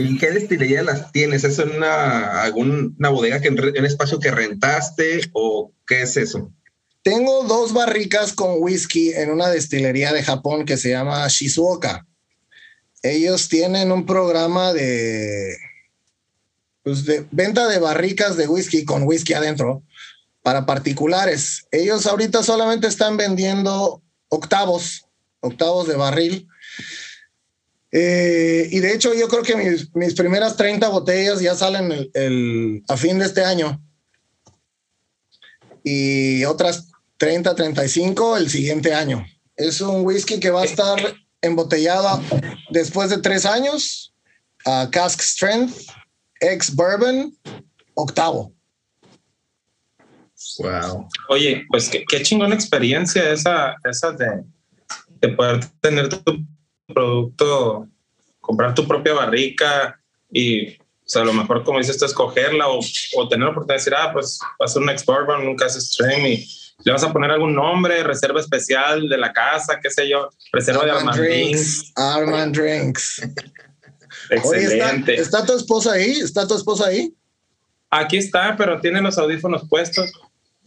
¿Y 0.00 0.18
qué 0.18 0.30
destilería 0.30 0.82
las 0.82 1.12
tienes? 1.12 1.44
¿Es 1.44 1.58
una, 1.58 2.42
alguna 2.42 3.10
bodega, 3.10 3.40
que 3.40 3.50
un 3.50 3.86
espacio 3.86 4.18
que 4.18 4.30
rentaste 4.30 5.20
o 5.32 5.72
qué 5.86 6.02
es 6.02 6.16
eso? 6.16 6.52
Tengo 7.02 7.44
dos 7.44 7.72
barricas 7.72 8.32
con 8.32 8.56
whisky 8.58 9.12
en 9.12 9.30
una 9.30 9.48
destilería 9.48 10.12
de 10.12 10.22
Japón 10.22 10.64
que 10.64 10.76
se 10.76 10.90
llama 10.90 11.26
Shizuoka. 11.28 12.06
Ellos 13.02 13.48
tienen 13.48 13.92
un 13.92 14.04
programa 14.04 14.72
de, 14.72 15.56
pues 16.82 17.04
de 17.04 17.26
venta 17.30 17.68
de 17.68 17.78
barricas 17.78 18.36
de 18.36 18.46
whisky 18.48 18.84
con 18.84 19.04
whisky 19.04 19.32
adentro 19.32 19.82
para 20.42 20.66
particulares. 20.66 21.66
Ellos 21.70 22.06
ahorita 22.06 22.42
solamente 22.42 22.86
están 22.86 23.16
vendiendo 23.16 24.02
octavos, 24.28 25.06
octavos 25.40 25.88
de 25.88 25.96
barril. 25.96 26.48
Eh, 27.92 28.68
y 28.70 28.78
de 28.78 28.94
hecho 28.94 29.12
yo 29.14 29.28
creo 29.28 29.42
que 29.42 29.88
mis, 29.94 30.14
primeras 30.14 30.56
30 30.56 30.88
botellas 30.88 31.40
ya 31.40 31.54
salen 31.54 32.10
el, 32.14 32.82
a 32.88 32.96
fin 32.96 33.18
de 33.18 33.26
este 33.26 33.44
año. 33.44 33.82
Y 35.82 36.44
otras 36.44 36.88
30, 37.16 37.54
35 37.54 38.36
el 38.36 38.50
siguiente 38.50 38.94
año. 38.94 39.26
Es 39.56 39.80
un 39.80 40.04
whisky 40.04 40.38
que 40.38 40.50
va 40.50 40.62
a 40.62 40.66
estar 40.66 40.98
embotellado 41.42 42.22
después 42.70 43.10
de 43.10 43.18
tres 43.18 43.44
años 43.44 44.14
a 44.64 44.88
Cask 44.90 45.20
Strength, 45.20 45.74
ex 46.40 46.74
Bourbon, 46.74 47.34
octavo. 47.94 48.52
Wow. 50.58 51.08
Oye, 51.28 51.64
pues 51.70 51.88
qué, 51.88 52.04
qué 52.08 52.22
chingona 52.22 52.54
experiencia 52.54 53.30
esa, 53.30 53.74
esa 53.84 54.12
de, 54.12 54.44
de 55.20 55.28
poder 55.28 55.64
tener 55.80 56.08
tu 56.08 56.44
producto, 56.92 57.88
comprar 58.40 58.74
tu 58.74 58.86
propia 58.86 59.14
barrica 59.14 60.00
y 60.30 60.76
o 61.10 61.12
sea, 61.12 61.22
a 61.22 61.24
lo 61.24 61.32
mejor, 61.32 61.64
como 61.64 61.78
dices, 61.78 61.98
tú 61.98 62.04
escogerla 62.04 62.68
o, 62.68 62.78
o, 63.16 63.28
tener 63.28 63.44
la 63.44 63.50
oportunidad 63.50 63.74
de 63.74 63.80
decir, 63.80 63.94
ah, 63.96 64.12
pues 64.12 64.38
va 64.60 64.66
a 64.66 64.68
ser 64.68 64.80
un 64.80 64.90
ex 64.90 65.04
nunca 65.42 65.66
es 65.66 65.74
stream 65.74 66.24
y 66.24 66.46
le 66.84 66.92
vas 66.92 67.02
a 67.02 67.12
poner 67.12 67.32
algún 67.32 67.54
nombre, 67.54 68.02
reserva 68.04 68.40
especial 68.40 69.08
de 69.08 69.18
la 69.18 69.32
casa, 69.32 69.80
qué 69.82 69.90
sé 69.90 70.08
yo, 70.08 70.30
reserva 70.52 70.84
de 70.84 70.92
Armand 70.92 71.18
Drinks. 71.18 71.92
Armand 71.96 72.56
Drinks. 72.60 73.22
Excelente. 74.30 75.14
¿está, 75.14 75.44
tu 75.44 75.56
esposa 75.56 75.92
ahí? 75.92 76.12
¿Está 76.12 76.46
tu 76.46 76.54
esposa 76.54 76.86
ahí? 76.86 77.12
Aquí 77.90 78.16
está, 78.16 78.56
pero 78.56 78.80
tiene 78.80 79.00
los 79.00 79.18
audífonos 79.18 79.68
puestos. 79.68 80.12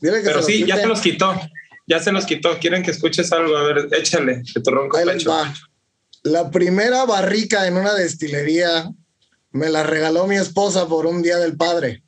pero 0.01 0.43
sí, 0.43 0.65
ya 0.65 0.77
se 0.77 0.87
los 0.87 0.99
quitó. 0.99 1.39
Ya 1.87 1.99
se 1.99 2.11
los 2.11 2.25
quitó. 2.25 2.59
Quieren 2.59 2.83
que 2.83 2.91
escuches 2.91 3.31
algo. 3.31 3.55
A 3.55 3.63
ver, 3.63 3.87
échale, 3.93 4.43
que 4.53 4.59
tu 4.59 4.71
ronco 4.71 4.97
pecho. 5.05 5.31
La 6.23 6.49
primera 6.49 7.05
barrica 7.05 7.67
en 7.67 7.77
una 7.77 7.93
destilería 7.93 8.89
me 9.51 9.69
la 9.69 9.83
regaló 9.83 10.25
mi 10.25 10.37
esposa 10.37 10.87
por 10.87 11.05
un 11.05 11.21
día 11.21 11.37
del 11.37 11.57
padre. 11.57 12.03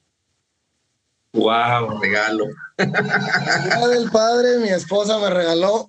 Wow, 1.34 2.00
regalo. 2.02 2.46
El 2.78 2.92
día 2.92 3.88
del 3.88 4.10
padre, 4.10 4.58
mi 4.60 4.70
esposa 4.70 5.20
me 5.20 5.30
regaló. 5.30 5.88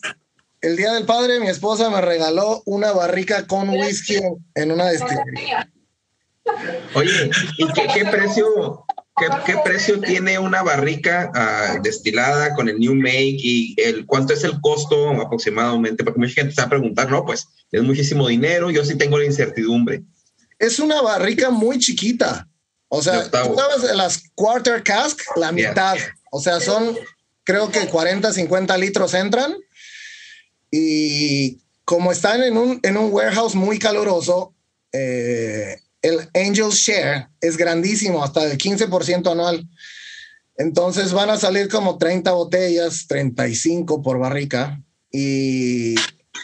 El 0.61 0.77
día 0.77 0.93
del 0.95 1.07
padre, 1.07 1.39
mi 1.39 1.49
esposa 1.49 1.89
me 1.89 2.01
regaló 2.01 2.63
una 2.67 2.93
barrica 2.93 3.47
con 3.47 3.69
whisky 3.69 4.19
en 4.55 4.73
una 4.73 4.87
destilería. 4.87 5.71
Oye, 6.95 7.31
¿y 7.59 7.73
qué, 7.73 8.05
precio, 8.05 8.85
qué, 9.17 9.57
precio 9.65 10.01
tiene 10.01 10.39
una 10.39 10.63
barrica 10.63 11.31
ah, 11.35 11.79
destilada 11.83 12.55
con 12.55 12.69
el 12.69 12.79
New 12.79 12.95
Make 12.95 13.39
y 13.39 13.75
el 13.79 14.07
cuánto 14.07 14.35
es 14.35 14.45
el 14.45 14.61
costo 14.61 15.11
aproximadamente? 15.11 16.05
Porque 16.05 16.21
mucha 16.21 16.35
gente 16.35 16.55
se 16.55 16.61
va 16.61 16.67
a 16.67 16.71
preguntar, 16.71 17.11
no, 17.11 17.25
pues 17.25 17.49
es 17.73 17.83
muchísimo 17.83 18.29
dinero, 18.29 18.71
yo 18.71 18.85
sí 18.85 18.97
tengo 18.97 19.19
la 19.19 19.25
incertidumbre. 19.25 20.03
Es 20.59 20.79
una 20.79 21.01
barrica 21.03 21.51
muy 21.51 21.79
chiquita. 21.79 22.49
O 22.89 23.03
sea, 23.03 23.31
tú 23.31 23.57
sabes, 23.57 23.97
las 23.97 24.23
quarter 24.35 24.83
cask, 24.83 25.21
la 25.37 25.53
mitad. 25.53 25.97
O 26.31 26.41
sea, 26.41 26.61
son, 26.61 26.97
creo 27.45 27.71
que 27.71 27.87
40, 27.89 28.33
50 28.33 28.77
litros 28.79 29.15
entran. 29.15 29.55
Y 30.71 31.61
como 31.85 32.13
están 32.13 32.43
en 32.43 32.57
un, 32.57 32.81
en 32.83 32.97
un 32.97 33.13
warehouse 33.13 33.55
muy 33.55 33.79
caluroso, 33.79 34.55
eh, 34.93 35.79
el 36.03 36.29
Angel 36.35 36.71
Share 36.71 37.29
es 37.41 37.57
grandísimo, 37.57 38.23
hasta 38.23 38.45
el 38.45 38.59
15% 38.59 39.31
anual. 39.31 39.67
Entonces 40.59 41.13
van 41.13 41.31
a 41.31 41.37
salir 41.37 41.69
como 41.69 41.99
30 41.99 42.33
botellas, 42.33 43.07
35 43.09 44.03
por 44.03 44.19
barrica. 44.19 44.81
Y, 45.11 45.95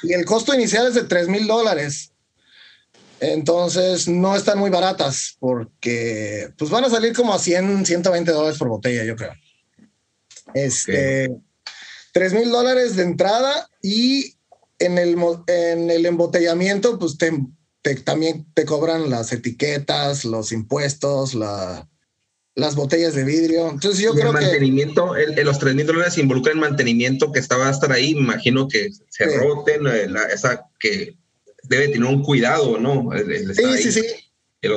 y 0.03 0.13
el 0.13 0.25
costo 0.25 0.55
inicial 0.55 0.87
es 0.87 0.95
de 0.95 1.05
3 1.05 1.29
mil 1.29 1.47
dólares. 1.47 2.13
Entonces 3.21 4.09
no 4.09 4.35
están 4.35 4.59
muy 4.59 4.69
baratas 4.69 5.37
porque 5.39 6.53
pues 6.59 6.71
van 6.71 6.85
a 6.85 6.91
salir 6.91 7.13
como 7.13 7.33
a 7.33 7.39
100, 7.39 7.87
120 7.87 8.33
dólares 8.33 8.59
por 8.59 8.69
botella, 8.69 9.05
yo 9.05 9.15
creo. 9.15 9.33
Este, 10.55 11.31
3 12.13 12.33
mil 12.35 12.51
dólares 12.51 12.97
de 12.97 13.05
entrada 13.05 13.69
y 13.81 14.35
en 14.81 14.99
el, 14.99 15.17
en 15.47 15.91
el 15.91 16.05
embotellamiento 16.05 16.99
pues 16.99 17.17
te, 17.17 17.31
también 18.05 18.47
te 18.55 18.65
cobran 18.65 19.11
las 19.11 19.33
etiquetas, 19.33 20.25
los 20.25 20.53
impuestos, 20.53 21.35
la, 21.35 21.89
las 22.55 22.75
botellas 22.75 23.15
de 23.15 23.25
vidrio. 23.25 23.71
Entonces 23.71 24.01
yo 24.01 24.13
creo 24.13 24.29
el 24.29 24.35
mantenimiento, 24.35 25.13
que... 25.35 25.45
los 25.45 25.59
3 25.59 25.75
mil 25.75 25.87
dólares 25.87 26.19
involucran 26.19 26.59
mantenimiento 26.59 27.33
que 27.33 27.41
estaba 27.41 27.69
a 27.69 27.73
estar 27.73 27.93
ahí. 27.93 28.15
Me 28.15 28.21
imagino 28.21 28.69
que 28.69 28.91
se 29.09 29.37
roten, 29.39 29.87
eh, 29.87 30.07
esa 30.33 30.67
que 30.79 31.17
debe 31.65 31.89
tener 31.89 32.09
un 32.09 32.23
cuidado, 32.23 32.79
¿no? 32.79 33.11
sí, 33.55 33.83
sí, 33.83 33.93
sí. 33.93 34.03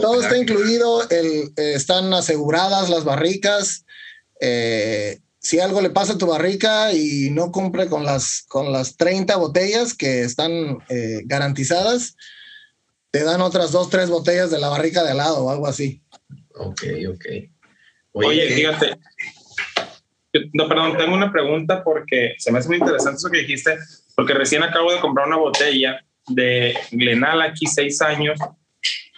Todo 0.02 0.20
está 0.20 0.38
incluido, 0.38 1.08
el, 1.10 1.54
eh, 1.58 1.74
están 1.76 2.12
aseguradas 2.14 2.90
las 2.90 3.04
barricas. 3.04 3.86
Eh, 4.42 5.20
si 5.40 5.60
algo 5.60 5.80
le 5.80 5.92
pasa 5.92 6.14
a 6.14 6.18
tu 6.18 6.26
barrica 6.26 6.92
y 6.92 7.30
no 7.30 7.52
cumple 7.52 7.88
con 7.88 8.04
las, 8.04 8.44
con 8.48 8.72
las 8.72 8.98
30 8.98 9.36
botellas 9.36 9.94
que 9.94 10.24
están 10.24 10.80
eh, 10.90 11.22
garantizadas, 11.26 12.16
te 13.16 13.24
dan 13.24 13.40
otras 13.40 13.72
dos, 13.72 13.90
tres 13.90 14.10
botellas 14.10 14.52
de 14.52 14.60
la 14.60 14.68
barrica 14.68 15.02
de 15.02 15.12
al 15.12 15.18
lado 15.18 15.46
o 15.46 15.50
algo 15.50 15.68
así. 15.68 16.02
Ok, 16.54 16.84
ok. 17.08 17.26
Oye, 18.12 18.50
fíjate. 18.50 18.98
No, 20.52 20.68
perdón, 20.68 20.98
tengo 20.98 21.16
una 21.16 21.32
pregunta 21.32 21.82
porque 21.82 22.36
se 22.38 22.52
me 22.52 22.60
hace 22.60 22.68
muy 22.68 22.76
interesante 22.76 23.20
eso 23.20 23.30
que 23.30 23.38
dijiste, 23.38 23.78
porque 24.18 24.34
recién 24.34 24.64
acabo 24.64 24.92
de 24.92 25.00
comprar 25.00 25.28
una 25.28 25.38
botella 25.38 26.06
de 26.28 26.78
Glenal 26.92 27.42
aquí 27.42 27.68
seis 27.68 28.02
años, 28.02 28.38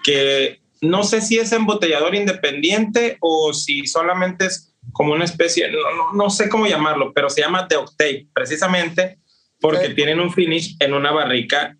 que 0.03 0.59
no 0.81 1.01
sé 1.01 1.19
si 1.19 1.39
es 1.39 1.51
embotellador 1.51 2.13
independiente 2.13 3.17
o 3.19 3.51
si 3.51 3.87
solamente 3.87 4.45
es 4.45 4.75
como 4.93 5.13
una 5.13 5.25
especie, 5.25 5.71
no, 5.71 6.13
no, 6.13 6.29
sé 6.29 6.49
cómo 6.49 6.67
llamarlo, 6.67 7.13
pero 7.15 7.31
se 7.31 7.41
llama 7.41 7.65
de 7.67 7.77
octave, 7.77 8.27
precisamente 8.31 9.17
porque 9.59 9.89
tienen 9.89 10.19
un 10.19 10.31
finish 10.31 10.75
en 10.79 10.93
una 10.93 11.11
barrica 11.11 11.75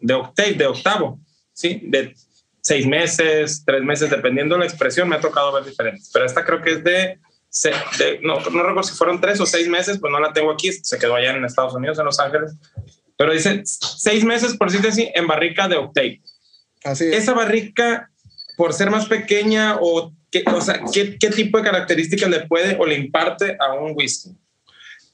de 0.00 0.14
octave, 0.14 0.54
de 0.54 0.66
octavo, 0.66 1.20
¿sí? 1.60 1.80
De 1.84 2.14
seis 2.62 2.86
meses, 2.86 3.62
tres 3.64 3.82
meses, 3.82 4.10
dependiendo 4.10 4.54
de 4.54 4.60
la 4.60 4.66
expresión, 4.66 5.08
me 5.08 5.16
ha 5.16 5.20
tocado 5.20 5.52
ver 5.52 5.64
diferentes, 5.64 6.10
pero 6.12 6.24
esta 6.24 6.44
creo 6.44 6.62
que 6.62 6.72
es 6.72 6.84
de, 6.84 7.18
no, 8.22 8.40
no 8.40 8.62
recuerdo 8.62 8.82
si 8.82 8.94
fueron 8.94 9.20
tres 9.20 9.40
o 9.40 9.46
seis 9.46 9.68
meses, 9.68 9.98
pues 9.98 10.10
no 10.10 10.20
la 10.20 10.32
tengo 10.32 10.50
aquí, 10.50 10.72
se 10.72 10.98
quedó 10.98 11.16
allá 11.16 11.34
en 11.34 11.44
Estados 11.44 11.74
Unidos, 11.74 11.98
en 11.98 12.04
Los 12.04 12.20
Ángeles, 12.20 12.52
pero 13.16 13.32
dice 13.32 13.62
seis 13.64 14.24
meses, 14.24 14.56
por 14.56 14.68
decirte 14.68 14.88
así, 14.88 15.10
en 15.14 15.26
barrica 15.26 15.68
de 15.68 15.76
octave. 15.76 16.22
Así 16.84 17.04
es. 17.04 17.16
Esa 17.16 17.34
barrica, 17.34 18.10
por 18.56 18.72
ser 18.72 18.90
más 18.90 19.06
pequeña 19.06 19.76
o, 19.80 20.14
qué, 20.30 20.42
o 20.46 20.60
sea, 20.60 20.80
¿qué, 20.92 21.18
¿qué 21.18 21.28
tipo 21.28 21.58
de 21.58 21.64
características 21.64 22.30
le 22.30 22.46
puede 22.46 22.76
o 22.78 22.86
le 22.86 22.94
imparte 22.94 23.56
a 23.60 23.74
un 23.74 23.92
whisky? 23.94 24.34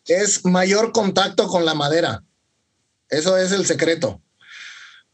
Es 0.06 0.44
mayor 0.44 0.92
contacto 0.92 1.48
con 1.48 1.64
la 1.64 1.74
madera. 1.74 2.22
Eso 3.08 3.36
es 3.36 3.50
el 3.52 3.66
secreto. 3.66 4.20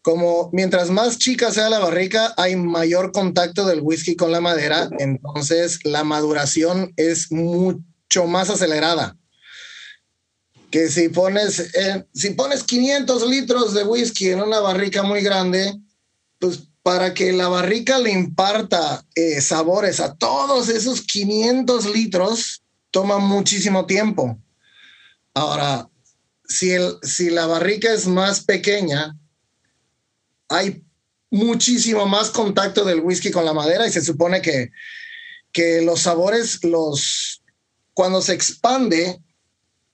Como 0.03 0.51
mientras 0.53 0.91
más 0.91 1.19
chica 1.19 1.53
sea 1.53 1.71
la 1.71 1.79
barrica, 1.79 2.35
hay 2.37 2.57
mayor 2.57 3.13
contacto 3.13 3.67
del 3.67 3.81
whisky 3.81 4.17
con 4.17 4.33
la 4.33 4.41
madera, 4.41 4.89
entonces 4.99 5.79
la 5.85 6.03
maduración 6.03 6.93
es 6.97 7.31
mucho 7.31 8.27
más 8.27 8.51
acelerada 8.51 9.17
que 10.73 10.89
si 10.89 11.11
pones, 11.11 11.61
eh, 11.61 12.07
si 12.15 12.31
pones 12.31 12.65
500 12.65 13.29
litros 13.29 13.75
de 13.75 13.85
whisky 13.85 14.31
en 14.31 14.41
una 14.41 14.59
barrica 14.59 15.03
muy 15.03 15.21
grande, 15.21 15.79
pues 16.39 16.61
para 16.83 17.13
que 17.13 17.33
la 17.33 17.47
barrica 17.49 17.99
le 17.99 18.11
imparta 18.11 19.05
eh, 19.15 19.41
sabores 19.43 20.01
a 20.01 20.15
todos 20.15 20.71
esos 20.71 21.03
500 21.03 21.95
litros, 21.95 22.63
toma 22.91 23.19
muchísimo 23.19 23.85
tiempo. 23.85 24.39
Ahora, 25.35 25.89
si, 26.49 26.71
el, 26.71 26.97
si 27.03 27.29
la 27.29 27.47
barrica 27.47 27.93
es 27.93 28.07
más 28.07 28.43
pequeña, 28.43 29.15
hay 30.53 30.85
muchísimo 31.31 32.07
más 32.07 32.31
contacto 32.31 32.85
del 32.85 33.01
whisky 33.01 33.31
con 33.31 33.45
la 33.45 33.55
madera 33.55 33.87
y 33.87 33.93
se 33.93 34.03
supone 34.03 34.43
que, 34.43 34.71
que 35.51 35.81
los 35.83 36.01
sabores, 36.01 36.63
los, 36.63 37.43
cuando 37.95 38.21
se 38.21 38.35
expande, 38.35 39.21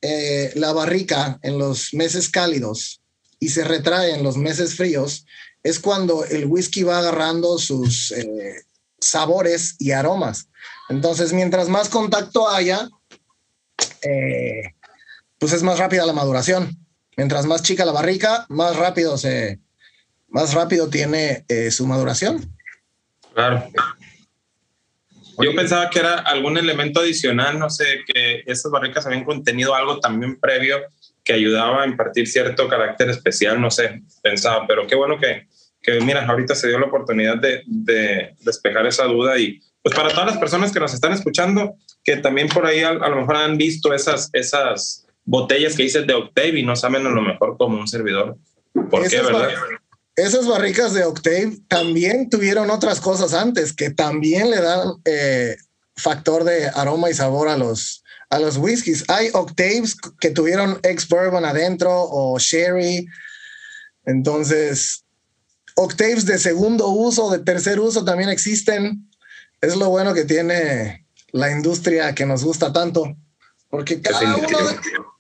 eh, 0.01 0.53
la 0.55 0.73
barrica 0.73 1.39
en 1.43 1.59
los 1.59 1.93
meses 1.93 2.29
cálidos 2.29 3.01
y 3.41 3.49
se 3.49 3.65
retrae 3.65 4.15
en 4.15 4.23
los 4.23 4.37
meses 4.37 4.75
fríos, 4.75 5.27
es 5.63 5.79
cuando 5.79 6.25
el 6.25 6.47
whisky 6.47 6.83
va 6.83 6.99
agarrando 6.99 7.59
sus 7.59 8.13
eh, 8.13 8.65
sabores 9.01 9.77
y 9.79 9.93
aromas. 9.93 10.49
Entonces, 10.89 11.33
mientras 11.33 11.69
más 11.69 11.89
contacto 11.89 12.49
haya, 12.49 12.89
eh, 14.03 14.75
pues 15.39 15.53
es 15.53 15.63
más 15.63 15.79
rápida 15.79 16.07
la 16.07 16.13
maduración. 16.13 16.79
Mientras 17.17 17.47
más 17.47 17.63
chica 17.63 17.85
la 17.85 17.93
barrica, 17.93 18.47
más 18.49 18.77
rápido 18.77 19.19
se, 19.19 19.61
más 20.29 20.55
rápido 20.55 20.89
tiene 20.89 21.45
eh, 21.49 21.71
su 21.71 21.87
maduración. 21.87 22.55
Claro. 23.35 23.65
Yo 25.41 25.55
pensaba 25.55 25.89
que 25.89 26.01
era 26.01 26.19
algún 26.19 26.59
elemento 26.59 27.01
adicional, 27.01 27.59
no 27.59 27.71
sé, 27.71 28.01
que 28.13 28.43
estas 28.47 28.73
barricas 28.73 29.07
habían 29.07 29.25
contenido 29.25 29.75
algo 29.75 30.01
también 30.01 30.39
previo 30.41 30.79
que 31.23 31.33
ayudaba 31.33 31.83
a 31.83 31.87
impartir 31.87 32.27
cierto 32.27 32.69
carácter 32.69 33.11
especial, 33.11 33.61
no 33.61 33.71
sé, 33.71 34.03
pensaba, 34.23 34.67
pero 34.67 34.87
qué 34.87 34.97
bueno 34.97 35.19
que, 35.19 35.47
que 35.81 36.01
mira, 36.01 36.27
ahorita 36.27 36.55
se 36.55 36.69
dio 36.69 36.79
la 36.79 36.87
oportunidad 36.87 37.37
de, 37.37 37.63
de, 37.67 38.35
despejar 38.41 38.87
esa 38.87 39.05
duda 39.05 39.39
y 39.39 39.61
pues 39.83 39.95
para 39.95 40.09
todas 40.09 40.27
las 40.27 40.39
personas 40.39 40.73
que 40.73 40.81
nos 40.81 40.93
están 40.93 41.13
escuchando, 41.13 41.77
que 42.03 42.17
también 42.17 42.49
por 42.49 42.67
ahí 42.67 42.81
a, 42.81 42.93
lo 42.93 43.17
mejor 43.17 43.37
han 43.37 43.57
visto 43.57 43.95
esas, 43.95 44.31
esas 44.33 45.07
botellas 45.25 45.77
que 45.77 45.85
dices 45.85 46.07
de 46.07 46.15
Octave 46.15 46.59
y 46.59 46.65
no 46.65 46.75
saben 46.75 47.07
a 47.07 47.11
lo 47.11 47.23
mejor 47.23 47.57
como 47.57 47.79
un 47.79 47.87
servidor. 47.87 48.37
¿Por 48.91 49.09
qué, 49.09 49.21
verdad? 49.21 49.51
Esas 50.19 50.49
barricas 50.49 50.95
de 50.95 51.05
Octave 51.05 51.59
también 51.69 52.29
tuvieron 52.29 52.71
otras 52.71 53.01
cosas 53.01 53.35
antes 53.35 53.73
que 53.73 53.91
también 53.91 54.51
le 54.51 54.61
dan 54.61 54.95
eh, 55.05 55.57
factor 55.97 56.43
de 56.43 56.69
aroma 56.69 57.09
y 57.09 57.15
sabor 57.15 57.49
a 57.49 57.57
los, 57.57 58.03
a 58.29 58.41
los 58.41 58.57
whiskies. 58.57 59.05
Hay 59.09 59.31
Octaves 59.33 59.97
que 60.21 60.31
tuvieron 60.31 60.81
ex 60.83 61.09
bourbon 61.09 61.45
adentro 61.45 61.91
o 61.93 62.37
sherry. 62.39 63.07
Entonces, 64.07 65.05
Octaves 65.77 66.27
de 66.27 66.39
segundo 66.39 66.89
uso, 66.89 67.31
de 67.31 67.39
tercer 67.39 67.79
uso 67.79 68.05
también 68.05 68.29
existen. 68.29 69.09
Es 69.61 69.77
lo 69.77 69.89
bueno 69.89 70.15
que 70.15 70.25
tiene 70.25 71.07
la 71.31 71.53
industria 71.53 72.13
que 72.15 72.27
nos 72.27 72.43
gusta 72.43 72.73
tanto, 72.73 73.17
porque 73.71 74.01
cada 74.01 74.37
uno 74.37 74.49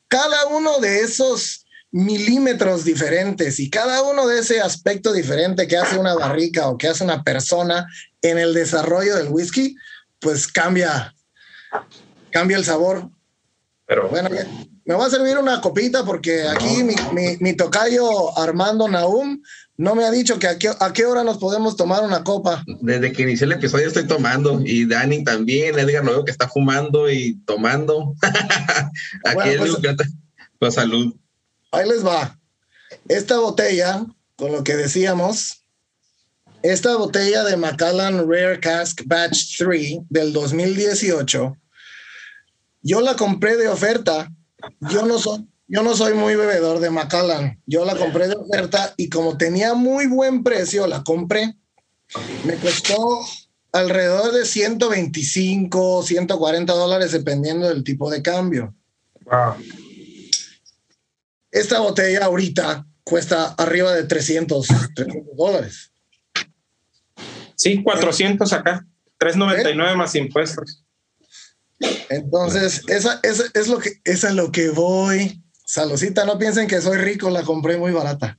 cada 0.08 0.46
uno 0.46 0.78
de 0.80 1.00
esos 1.00 1.66
milímetros 1.90 2.84
diferentes 2.84 3.58
y 3.60 3.70
cada 3.70 4.02
uno 4.02 4.26
de 4.26 4.40
ese 4.40 4.60
aspecto 4.60 5.12
diferente 5.12 5.66
que 5.66 5.76
hace 5.76 5.98
una 5.98 6.14
barrica 6.14 6.68
o 6.68 6.76
que 6.76 6.88
hace 6.88 7.04
una 7.04 7.22
persona 7.22 7.86
en 8.20 8.38
el 8.38 8.52
desarrollo 8.52 9.16
del 9.16 9.28
whisky, 9.28 9.74
pues 10.18 10.46
cambia, 10.46 11.14
cambia 12.30 12.56
el 12.56 12.64
sabor. 12.64 13.08
Pero 13.86 14.08
bueno, 14.08 14.28
me 14.84 14.94
va 14.94 15.06
a 15.06 15.10
servir 15.10 15.38
una 15.38 15.62
copita 15.62 16.04
porque 16.04 16.42
aquí 16.46 16.82
mi, 17.40 17.52
tocayo 17.54 18.38
Armando 18.38 18.86
Naum 18.86 19.40
no 19.78 19.94
me 19.94 20.04
ha 20.04 20.10
dicho 20.10 20.38
que 20.38 20.48
a 20.48 20.58
qué, 20.58 21.04
hora 21.06 21.24
nos 21.24 21.38
podemos 21.38 21.76
tomar 21.76 22.02
una 22.02 22.22
copa. 22.22 22.64
Desde 22.80 23.12
que 23.12 23.22
inicié 23.22 23.46
el 23.46 23.52
episodio 23.52 23.86
estoy 23.86 24.06
tomando 24.06 24.60
y 24.62 24.84
Dani 24.86 25.24
también, 25.24 25.78
Edgar 25.78 26.04
lo 26.04 26.10
veo 26.12 26.24
que 26.24 26.32
está 26.32 26.48
fumando 26.48 27.10
y 27.10 27.38
tomando. 27.46 28.14
aquí 29.24 29.50
pues, 29.56 29.76
pues 30.58 30.74
salud. 30.74 31.14
Ahí 31.70 31.88
les 31.88 32.04
va. 32.04 32.38
Esta 33.08 33.38
botella, 33.38 34.06
con 34.36 34.52
lo 34.52 34.64
que 34.64 34.76
decíamos, 34.76 35.64
esta 36.62 36.96
botella 36.96 37.44
de 37.44 37.56
Macallan 37.56 38.28
Rare 38.28 38.58
Cask 38.60 39.02
Batch 39.06 39.58
3 39.58 39.98
del 40.08 40.32
2018, 40.32 41.56
yo 42.82 43.00
la 43.00 43.14
compré 43.16 43.56
de 43.56 43.68
oferta. 43.68 44.30
Yo 44.90 45.04
no 45.06 45.18
soy, 45.18 45.46
yo 45.68 45.82
no 45.82 45.94
soy 45.94 46.14
muy 46.14 46.34
bebedor 46.34 46.80
de 46.80 46.90
Macallan. 46.90 47.60
Yo 47.66 47.84
la 47.84 47.96
compré 47.96 48.28
de 48.28 48.36
oferta 48.36 48.94
y 48.96 49.08
como 49.08 49.36
tenía 49.36 49.74
muy 49.74 50.06
buen 50.06 50.42
precio, 50.42 50.86
la 50.86 51.04
compré. 51.04 51.54
Me 52.44 52.56
costó 52.56 53.20
alrededor 53.72 54.32
de 54.32 54.44
125, 54.44 56.02
140 56.02 56.72
dólares 56.72 57.12
dependiendo 57.12 57.68
del 57.68 57.84
tipo 57.84 58.10
de 58.10 58.22
cambio. 58.22 58.74
Wow. 59.26 59.54
Esta 61.58 61.80
botella 61.80 62.24
ahorita 62.24 62.86
cuesta 63.02 63.54
arriba 63.54 63.92
de 63.92 64.04
300, 64.04 64.68
dólares. 65.36 65.90
Sí, 67.56 67.82
400 67.82 68.52
acá, 68.52 68.86
399 69.18 69.96
más 69.96 70.14
impuestos. 70.14 70.84
Entonces, 72.10 72.82
esa, 72.86 73.20
es 73.24 73.66
lo 73.66 73.80
que, 73.80 74.00
esa 74.04 74.28
es 74.28 74.34
lo 74.34 74.52
que 74.52 74.70
voy. 74.70 75.42
Saludcita, 75.66 76.24
no 76.24 76.38
piensen 76.38 76.68
que 76.68 76.80
soy 76.80 76.98
rico, 76.98 77.28
la 77.28 77.42
compré 77.42 77.76
muy 77.76 77.90
barata. 77.90 78.38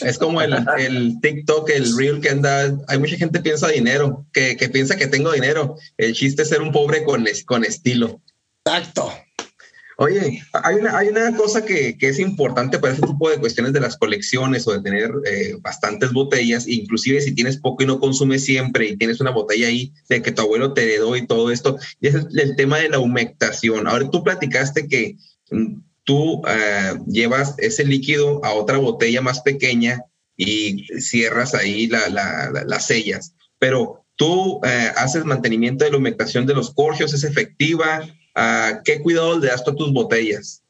Es 0.00 0.16
como 0.16 0.40
el, 0.40 0.54
el 0.78 1.20
TikTok, 1.20 1.68
el 1.68 1.94
Real 1.98 2.22
que 2.22 2.30
anda. 2.30 2.74
Hay 2.88 2.98
mucha 2.98 3.16
gente 3.16 3.40
que 3.40 3.42
piensa 3.42 3.68
dinero, 3.68 4.26
que, 4.32 4.56
que 4.56 4.70
piensa 4.70 4.96
que 4.96 5.06
tengo 5.06 5.32
dinero. 5.32 5.76
El 5.98 6.14
chiste 6.14 6.42
es 6.42 6.48
ser 6.48 6.62
un 6.62 6.72
pobre 6.72 7.04
con, 7.04 7.26
con 7.44 7.64
estilo. 7.64 8.22
Exacto. 8.64 9.12
Oye, 9.96 10.42
hay 10.52 10.76
una, 10.76 10.98
hay 10.98 11.08
una 11.08 11.36
cosa 11.36 11.64
que, 11.64 11.96
que, 11.96 12.08
es 12.08 12.18
importante 12.18 12.78
para 12.78 12.92
ese 12.92 13.02
tipo 13.02 13.30
de 13.30 13.38
cuestiones 13.38 13.72
de 13.72 13.80
las 13.80 13.96
colecciones 13.96 14.66
o 14.66 14.72
de 14.72 14.82
tener 14.82 15.12
eh, 15.24 15.56
bastantes 15.60 16.12
botellas, 16.12 16.66
inclusive 16.66 17.20
si 17.20 17.32
tienes 17.32 17.58
poco 17.58 17.82
y 17.82 17.86
no 17.86 18.00
consumes 18.00 18.44
siempre 18.44 18.88
y 18.88 18.96
tienes 18.96 19.20
una 19.20 19.30
botella 19.30 19.68
ahí 19.68 19.92
de 20.08 20.20
que 20.20 20.32
tu 20.32 20.42
abuelo 20.42 20.72
te 20.72 20.82
heredó 20.82 21.16
y 21.16 21.26
todo 21.26 21.50
esto, 21.52 21.78
y 22.00 22.08
es 22.08 22.14
el, 22.14 22.56
tema 22.56 22.78
de 22.78 22.88
la 22.88 22.98
humectación. 22.98 23.86
Ahora 23.86 24.10
tú 24.10 24.24
platicaste 24.24 24.88
que 24.88 25.16
mm, 25.50 25.80
tú 26.02 26.42
eh, 26.48 26.94
llevas 27.06 27.54
ese 27.58 27.84
líquido 27.84 28.44
a 28.44 28.52
otra 28.52 28.78
botella 28.78 29.20
más 29.20 29.42
pequeña 29.42 30.02
y 30.36 30.86
cierras 31.00 31.54
ahí 31.54 31.86
la, 31.86 32.08
la, 32.08 32.64
las 32.66 32.88
sellas, 32.88 33.34
pero 33.60 34.04
tú 34.16 34.60
eh, 34.64 34.90
haces 34.96 35.24
mantenimiento 35.24 35.84
de 35.84 35.92
la 35.92 35.98
humectación 35.98 36.46
de 36.46 36.54
los 36.54 36.74
corchos, 36.74 37.14
es 37.14 37.22
efectiva 37.22 38.02
¿Qué 38.84 39.00
cuidado 39.00 39.38
le 39.38 39.48
das 39.48 39.62
a 39.66 39.74
tus 39.74 39.92
botellas? 39.92 40.62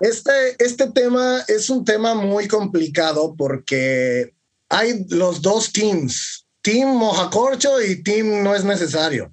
Este, 0.00 0.56
este 0.58 0.90
tema 0.90 1.44
es 1.46 1.70
un 1.70 1.84
tema 1.84 2.14
muy 2.14 2.48
complicado 2.48 3.34
porque 3.36 4.34
hay 4.68 5.06
los 5.08 5.42
dos 5.42 5.72
teams, 5.72 6.46
team 6.60 6.88
mojacorcho 6.96 7.80
y 7.80 8.02
team 8.02 8.42
no 8.42 8.54
es 8.54 8.64
necesario. 8.64 9.32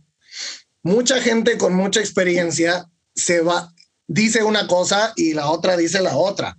Mucha 0.83 1.19
gente 1.21 1.57
con 1.57 1.73
mucha 1.73 1.99
experiencia 1.99 2.87
se 3.15 3.41
va, 3.41 3.73
dice 4.07 4.43
una 4.43 4.67
cosa 4.67 5.13
y 5.15 5.33
la 5.33 5.49
otra 5.49 5.75
dice 5.75 6.01
la 6.01 6.15
otra. 6.15 6.57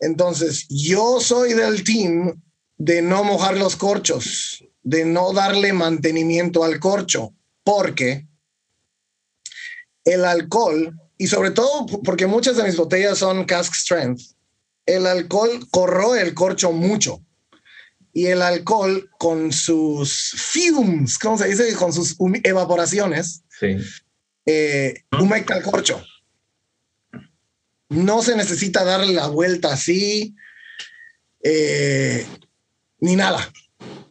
Entonces, 0.00 0.66
yo 0.68 1.20
soy 1.20 1.54
del 1.54 1.84
team 1.84 2.42
de 2.76 3.00
no 3.00 3.24
mojar 3.24 3.56
los 3.56 3.76
corchos, 3.76 4.62
de 4.82 5.04
no 5.04 5.32
darle 5.32 5.72
mantenimiento 5.72 6.64
al 6.64 6.78
corcho, 6.78 7.32
porque 7.62 8.26
el 10.04 10.24
alcohol, 10.24 10.98
y 11.18 11.26
sobre 11.26 11.50
todo 11.50 11.86
porque 12.02 12.26
muchas 12.26 12.56
de 12.56 12.64
mis 12.64 12.76
botellas 12.76 13.18
son 13.18 13.44
cask 13.44 13.74
strength, 13.74 14.20
el 14.86 15.06
alcohol 15.06 15.66
corroe 15.70 16.20
el 16.20 16.34
corcho 16.34 16.72
mucho. 16.72 17.22
Y 18.16 18.26
el 18.26 18.42
alcohol 18.42 19.10
con 19.18 19.52
sus 19.52 20.34
fumes, 20.36 21.18
¿cómo 21.18 21.36
se 21.36 21.48
dice? 21.48 21.74
Con 21.74 21.92
sus 21.92 22.16
evaporaciones, 22.44 23.42
sí. 23.48 23.76
Eh, 24.46 25.02
humecta 25.18 25.56
el 25.56 25.64
corcho. 25.64 26.04
No 27.88 28.22
se 28.22 28.36
necesita 28.36 28.84
darle 28.84 29.14
la 29.14 29.26
vuelta 29.26 29.72
así, 29.72 30.36
eh, 31.42 32.24
ni 33.00 33.16
nada 33.16 33.52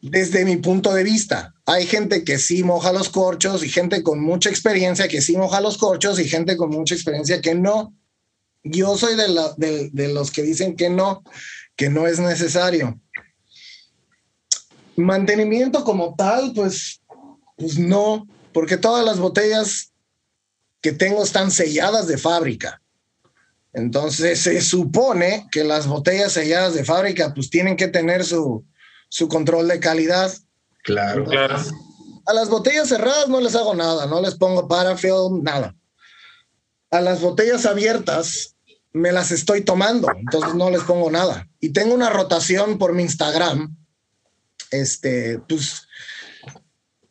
desde 0.02 0.44
mi 0.44 0.58
punto 0.58 0.94
de 0.94 1.04
vista. 1.04 1.53
Hay 1.66 1.86
gente 1.88 2.24
que 2.24 2.38
sí 2.40 2.64
moja 2.64 2.92
los 2.92 3.10
corchos 3.10 3.64
y 3.64 3.70
gente 3.70 4.04
con 4.04 4.22
mucha 4.22 4.50
experiencia 4.50 5.08
que 5.08 5.22
sí 5.22 5.38
moja 5.38 5.62
los 5.62 5.78
corchos 5.78 6.20
y 6.20 6.28
gente 6.28 6.58
con 6.58 6.70
mucha 6.70 6.94
experiencia 6.94 7.42
que 7.42 7.56
no. 7.56 7.94
Yo 8.64 8.98
soy 8.98 9.16
de, 9.16 10.08
los 10.10 10.32
que 10.32 10.42
dicen 10.42 10.76
que 10.76 10.90
no, 10.90 11.24
que 11.76 11.90
no 11.90 12.08
es 12.08 12.20
necesario. 12.20 13.00
Mantenimiento 14.96 15.84
como 15.84 16.16
tal, 16.16 16.54
pues, 16.54 17.02
pues 17.58 17.80
no, 17.80 18.28
porque 18.52 18.78
todas 18.78 19.06
las 19.06 19.20
botellas 19.20 19.92
que 20.82 20.92
tengo 20.92 21.24
están 21.24 21.50
selladas 21.50 22.08
de 22.08 22.18
fábrica. 22.18 22.82
Entonces 23.74 24.40
se 24.40 24.62
supone 24.62 25.48
que 25.52 25.64
las 25.64 25.88
botellas 25.88 26.34
selladas 26.34 26.76
de 26.76 26.86
fábrica 26.86 27.34
pues 27.34 27.50
tienen 27.50 27.76
que 27.76 27.88
tener 27.88 28.24
su, 28.24 28.66
su 29.10 29.28
control 29.28 29.68
de 29.68 29.80
calidad. 29.80 30.32
Claro, 30.84 31.26
claro. 31.26 31.58
A 32.26 32.34
las 32.34 32.50
botellas 32.50 32.90
cerradas 32.90 33.28
no 33.28 33.40
les 33.42 33.56
hago 33.56 33.74
nada, 33.74 34.06
no 34.06 34.22
les 34.22 34.36
pongo 34.36 34.68
parafilm, 34.68 35.42
nada. 35.42 35.76
A 36.92 37.02
las 37.02 37.22
botellas 37.22 37.66
abiertas 37.66 38.56
me 38.92 39.12
las 39.12 39.32
estoy 39.32 39.62
tomando, 39.62 40.08
entonces 40.16 40.54
no 40.56 40.70
les 40.70 40.84
pongo 40.84 41.10
nada. 41.10 41.50
Y 41.60 41.70
tengo 41.70 41.96
una 41.96 42.10
rotación 42.10 42.78
por 42.78 42.94
mi 42.94 43.04
Instagram, 43.04 43.76
este, 44.72 45.40
pues, 45.50 45.88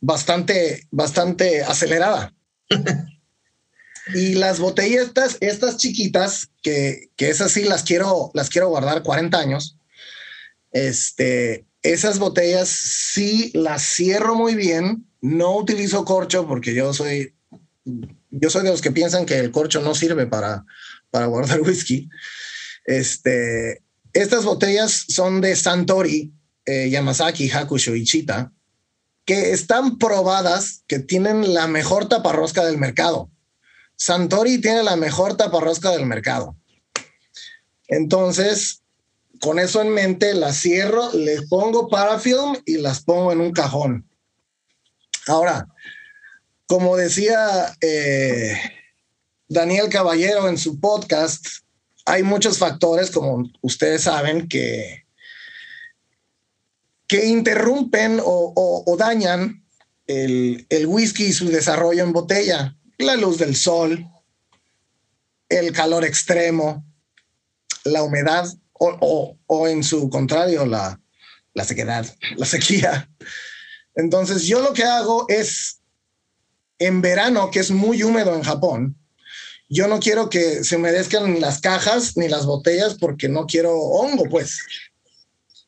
bastante, 0.00 0.86
bastante 0.90 1.62
acelerada. 1.62 2.32
y 4.14 4.34
las 4.34 4.60
botellas 4.60 5.10
estas 5.40 5.76
chiquitas, 5.78 6.50
que, 6.62 7.10
que 7.16 7.30
esas 7.30 7.52
sí 7.52 7.64
las 7.64 7.82
quiero, 7.82 8.30
las 8.34 8.50
quiero 8.50 8.68
guardar 8.68 9.02
40 9.02 9.38
años, 9.38 9.78
Este, 10.70 11.66
esas 11.82 12.18
botellas 12.18 12.68
sí 12.68 13.50
las 13.54 13.82
cierro 13.82 14.34
muy 14.34 14.54
bien. 14.54 15.06
No 15.20 15.56
utilizo 15.56 16.04
corcho 16.04 16.46
porque 16.46 16.74
yo 16.74 16.92
soy, 16.92 17.34
yo 17.84 18.50
soy 18.50 18.64
de 18.64 18.70
los 18.70 18.80
que 18.80 18.92
piensan 18.92 19.26
que 19.26 19.38
el 19.38 19.50
corcho 19.50 19.80
no 19.80 19.94
sirve 19.94 20.26
para, 20.26 20.64
para 21.10 21.26
guardar 21.26 21.60
whisky. 21.62 22.08
Este, 22.84 23.82
estas 24.12 24.44
botellas 24.44 25.04
son 25.08 25.40
de 25.40 25.56
Santori, 25.56 26.32
eh, 26.64 26.90
Yamazaki, 26.90 27.50
Hakusho 27.50 27.94
y 27.94 28.04
Chita, 28.04 28.52
que 29.24 29.52
están 29.52 29.98
probadas 29.98 30.82
que 30.86 30.98
tienen 30.98 31.54
la 31.54 31.68
mejor 31.68 32.08
taparrosca 32.08 32.64
del 32.64 32.78
mercado. 32.78 33.30
Santori 33.96 34.58
tiene 34.60 34.82
la 34.82 34.96
mejor 34.96 35.36
taparrosca 35.36 35.90
del 35.90 36.06
mercado. 36.06 36.56
Entonces, 37.86 38.81
con 39.42 39.58
eso 39.58 39.82
en 39.82 39.88
mente, 39.88 40.34
las 40.34 40.60
cierro, 40.60 41.12
les 41.14 41.48
pongo 41.48 41.88
parafilm 41.88 42.56
y 42.64 42.76
las 42.76 43.02
pongo 43.02 43.32
en 43.32 43.40
un 43.40 43.50
cajón. 43.50 44.08
Ahora, 45.26 45.66
como 46.66 46.96
decía 46.96 47.76
eh, 47.80 48.56
Daniel 49.48 49.88
Caballero 49.88 50.48
en 50.48 50.56
su 50.56 50.78
podcast, 50.78 51.44
hay 52.04 52.22
muchos 52.22 52.58
factores, 52.58 53.10
como 53.10 53.50
ustedes 53.62 54.02
saben, 54.02 54.46
que, 54.46 55.06
que 57.08 57.26
interrumpen 57.26 58.20
o, 58.24 58.94
dañan 58.96 59.66
el, 60.06 60.66
el, 60.68 60.86
whisky 60.86 61.24
y 61.24 61.32
su 61.32 61.48
desarrollo 61.48 62.04
en 62.04 62.12
botella. 62.12 62.76
La 62.98 63.16
luz 63.16 63.38
del 63.38 63.56
sol, 63.56 64.06
el 65.48 65.72
calor 65.72 66.04
extremo, 66.04 66.84
la 67.82 68.04
humedad 68.04 68.46
o, 69.00 69.38
o 69.46 69.68
en 69.68 69.84
su 69.84 70.08
contrario, 70.10 70.66
la, 70.66 71.00
la 71.54 71.64
sequedad, 71.64 72.06
la 72.36 72.46
sequía. 72.46 73.10
Entonces 73.94 74.44
yo 74.44 74.60
lo 74.60 74.72
que 74.72 74.84
hago 74.84 75.26
es, 75.28 75.80
en 76.78 77.02
verano, 77.02 77.50
que 77.50 77.60
es 77.60 77.70
muy 77.70 78.02
húmedo 78.02 78.34
en 78.34 78.42
Japón, 78.42 78.96
yo 79.68 79.88
no 79.88 80.00
quiero 80.00 80.28
que 80.28 80.64
se 80.64 80.76
humedezcan 80.76 81.40
las 81.40 81.60
cajas 81.60 82.16
ni 82.16 82.28
las 82.28 82.44
botellas 82.44 82.94
porque 82.94 83.28
no 83.28 83.46
quiero 83.46 83.74
hongo, 83.74 84.24
pues. 84.28 84.58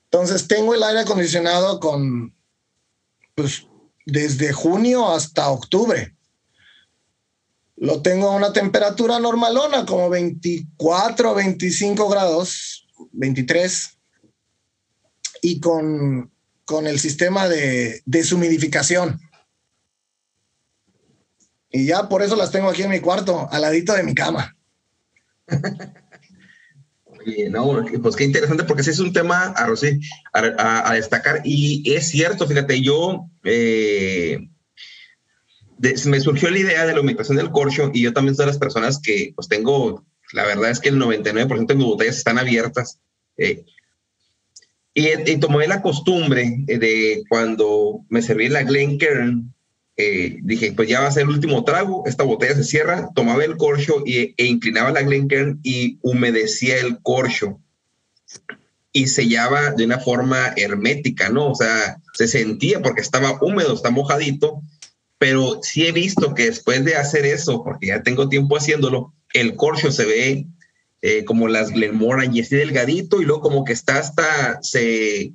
Entonces 0.05 0.47
tengo 0.47 0.75
el 0.75 0.83
aire 0.83 1.01
acondicionado 1.01 1.81
con, 1.81 2.35
pues, 3.35 3.67
desde 4.05 4.53
junio 4.53 5.11
hasta 5.11 5.49
octubre. 5.49 6.15
Lo 7.77 8.03
tengo 8.03 8.29
a 8.29 8.37
una 8.37 8.53
temperatura 8.53 9.19
normalona, 9.19 9.87
como 9.87 10.11
24, 10.11 11.35
25 11.35 12.09
grados, 12.09 12.84
23. 13.13 13.99
Y 15.43 15.61
con, 15.61 16.33
con 16.65 16.87
el 16.87 16.99
sistema 16.99 17.49
de 17.49 18.03
deshumidificación. 18.07 19.21
Y 21.71 21.87
ya 21.87 22.09
por 22.09 22.23
eso 22.23 22.37
las 22.37 22.53
tengo 22.53 22.69
aquí 22.69 22.83
en 22.83 22.91
mi 22.91 23.01
cuarto, 23.01 23.49
al 23.51 23.63
ladito 23.63 23.93
de 23.95 24.05
mi 24.05 24.15
cama. 24.15 24.57
No, 27.51 27.85
pues 28.03 28.17
qué 28.17 28.25
interesante, 28.25 28.65
porque 28.65 28.83
sí 28.83 28.91
es 28.91 28.99
un 28.99 29.13
tema 29.13 29.55
a, 29.57 30.91
a, 30.91 30.95
destacar. 30.95 31.41
Y 31.45 31.95
es 31.95 32.09
cierto, 32.09 32.47
fíjate, 32.47 32.83
yo 32.83 33.27
eh, 33.45 34.39
me 36.07 36.21
surgió 36.21 36.51
la 36.51 36.59
idea 36.59 36.87
de 36.87 36.93
la 36.93 36.99
aumentación 36.99 37.37
del 37.37 37.51
corcho 37.51 37.91
y 37.93 38.03
yo 38.03 38.13
también 38.13 38.35
soy 38.35 38.45
de 38.45 38.53
las 38.53 38.59
personas 38.59 39.01
que 39.01 39.33
pues 39.35 39.49
tengo, 39.49 40.05
la 40.35 40.45
verdad 40.45 40.71
es 40.71 40.81
que 40.81 40.89
el 40.89 41.01
99% 41.01 41.67
de 41.67 41.75
mis 41.75 41.87
botellas 41.87 42.17
están 42.19 42.39
abiertas. 42.39 42.99
Eh, 43.37 43.65
y, 44.93 45.09
y, 45.31 45.39
tomé 45.39 45.67
la 45.67 45.81
costumbre 45.81 46.57
de 46.67 47.25
cuando 47.29 48.05
me 48.09 48.21
serví 48.21 48.49
la 48.49 48.63
Glencairn, 48.63 49.55
eh, 49.97 50.39
dije, 50.43 50.73
pues 50.73 50.89
ya 50.89 51.01
va 51.01 51.07
a 51.07 51.13
ser 51.13 51.23
el 51.23 51.31
último 51.31 51.63
trago, 51.65 52.03
esta 52.07 52.25
botella 52.25 52.57
se 52.57 52.65
cierra, 52.65 53.11
tomaba 53.15 53.45
el 53.45 53.57
corcho 53.57 54.03
y, 54.05 54.35
e 54.37 54.47
inclinaba 54.47 54.91
la 54.91 55.03
Glencairn 55.03 55.61
y 55.63 55.99
humedecía 56.03 56.79
el 56.79 57.01
corcho 57.01 57.61
y 58.93 59.07
sellaba 59.07 59.71
de 59.71 59.85
una 59.85 60.01
forma 60.01 60.53
hermética, 60.57 61.29
¿no? 61.29 61.51
O 61.51 61.55
sea, 61.55 62.01
se 62.13 62.27
sentía 62.27 62.83
porque 62.83 63.03
estaba 63.03 63.39
húmedo, 63.41 63.75
está 63.75 63.91
mojadito, 63.91 64.63
pero 65.19 65.61
sí 65.63 65.87
he 65.87 65.93
visto 65.93 66.35
que 66.35 66.47
después 66.47 66.85
de 66.85 66.97
hacer 66.97 67.25
eso, 67.25 67.63
porque 67.63 67.89
ya 67.89 68.03
tengo 68.03 68.29
tiempo 68.29 68.57
haciéndolo, 68.57 69.13
el 69.35 69.57
corcho 69.57 69.91
se 69.93 70.07
ve 70.07 70.47
eh, 71.03 71.25
como 71.27 71.49
las 71.49 71.71
Glenmorangie, 71.71 72.43
así 72.43 72.57
delgadito 72.57 73.21
y 73.21 73.27
luego 73.27 73.43
como 73.43 73.65
que 73.65 73.75
está 73.75 73.99
hasta, 73.99 74.59
se, 74.63 75.35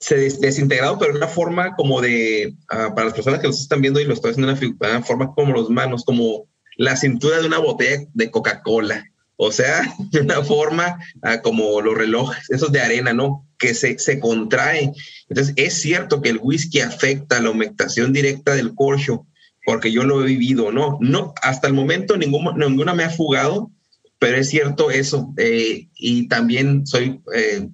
se 0.00 0.16
desintegrado, 0.16 0.98
pero 0.98 1.10
en 1.10 1.18
una 1.18 1.28
forma 1.28 1.76
como 1.76 2.00
de, 2.00 2.54
ah, 2.70 2.94
para 2.94 3.06
las 3.06 3.14
personas 3.14 3.40
que 3.40 3.48
lo 3.48 3.52
están 3.52 3.82
viendo 3.82 4.00
y 4.00 4.04
lo 4.04 4.14
estoy 4.14 4.30
haciendo 4.30 4.54
de 4.54 4.66
una, 4.80 5.02
forma 5.02 5.34
como 5.34 5.52
los 5.52 5.68
manos, 5.68 6.04
como 6.04 6.46
la 6.78 6.96
cintura 6.96 7.40
de 7.40 7.48
una 7.48 7.58
botella 7.58 8.06
de 8.14 8.30
Coca-Cola. 8.30 9.04
O 9.36 9.52
sea, 9.52 9.82
de 10.10 10.20
una 10.20 10.42
forma 10.42 10.98
ah, 11.20 11.42
como 11.42 11.82
los 11.82 11.94
relojes, 11.94 12.50
esos 12.50 12.72
de 12.72 12.80
arena, 12.80 13.12
¿no? 13.12 13.46
Que 13.58 13.74
se, 13.74 13.98
se 13.98 14.20
contrae. 14.20 14.92
Entonces, 15.28 15.52
es 15.56 15.74
cierto 15.74 16.22
que 16.22 16.30
el 16.30 16.40
whisky 16.40 16.80
afecta 16.80 17.40
la 17.40 17.50
humectación 17.50 18.14
directa 18.14 18.54
del 18.54 18.74
corcho, 18.74 19.26
porque 19.64 19.92
yo 19.92 20.04
lo 20.04 20.22
he 20.22 20.26
vivido, 20.26 20.72
¿no? 20.72 20.98
No, 21.00 21.34
hasta 21.42 21.68
el 21.68 21.74
momento 21.74 22.16
ninguna, 22.16 22.52
ninguna 22.56 22.94
me 22.94 23.04
ha 23.04 23.10
fugado, 23.10 23.70
pero 24.18 24.36
es 24.36 24.48
cierto 24.48 24.90
eso. 24.90 25.32
Eh, 25.36 25.88
y 25.94 26.28
también 26.28 26.86
soy 26.86 27.20
eh, 27.34 27.68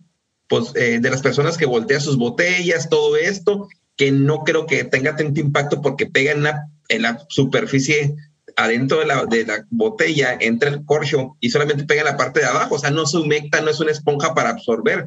pues, 0.49 0.73
eh, 0.75 0.99
de 1.01 1.11
las 1.11 1.23
personas 1.23 1.57
que 1.57 1.67
voltean 1.67 2.01
sus 2.01 2.19
botellas, 2.19 2.89
todo 2.89 3.17
esto, 3.17 3.69
que 3.97 4.13
no 4.13 4.45
creo 4.45 4.67
que 4.67 4.85
tenga 4.85 5.17
tanto 5.17 5.41
impacto 5.41 5.81
porque 5.83 6.07
pega 6.07 6.33
en 6.33 6.43
la, 6.43 6.69
en 6.89 7.03
la 7.03 7.25
superficie 7.29 8.15
adentro 8.57 8.99
de 8.99 9.07
la, 9.07 9.25
de 9.25 9.47
la 9.47 9.65
botella, 9.71 10.37
entra 10.41 10.69
el 10.69 10.85
corcho 10.85 11.37
y 11.39 11.51
solamente 11.51 11.85
pega 11.85 12.01
en 12.01 12.07
la 12.07 12.17
parte 12.17 12.41
de 12.41 12.47
abajo, 12.47 12.75
o 12.75 12.79
sea, 12.79 12.91
no 12.91 13.07
se 13.07 13.19
humecta, 13.19 13.61
no 13.61 13.71
es 13.71 13.79
una 13.79 13.93
esponja 13.93 14.35
para 14.35 14.51
absorber, 14.51 15.07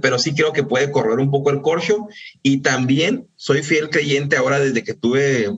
pero 0.00 0.20
sí 0.20 0.34
creo 0.34 0.52
que 0.52 0.62
puede 0.62 0.92
correr 0.92 1.18
un 1.18 1.30
poco 1.30 1.50
el 1.50 1.62
corcho 1.62 2.06
y 2.42 2.58
también 2.62 3.26
soy 3.34 3.64
fiel 3.64 3.90
creyente 3.90 4.36
ahora 4.36 4.60
desde 4.60 4.84
que 4.84 4.94
tuve 4.94 5.50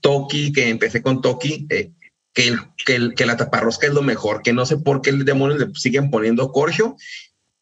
Toki, 0.00 0.52
que 0.52 0.68
empecé 0.68 1.02
con 1.02 1.20
Toki, 1.20 1.66
eh, 1.70 1.92
que, 2.32 2.56
que, 2.84 3.14
que, 3.16 3.26
la 3.26 3.36
taparrosca 3.36 3.86
es 3.86 3.92
lo 3.92 4.02
mejor, 4.02 4.42
que 4.42 4.52
no 4.52 4.64
sé 4.64 4.76
por 4.76 5.02
qué 5.02 5.10
el 5.10 5.24
demonios 5.24 5.58
le 5.58 5.74
siguen 5.74 6.10
poniendo 6.10 6.52
corcho 6.52 6.96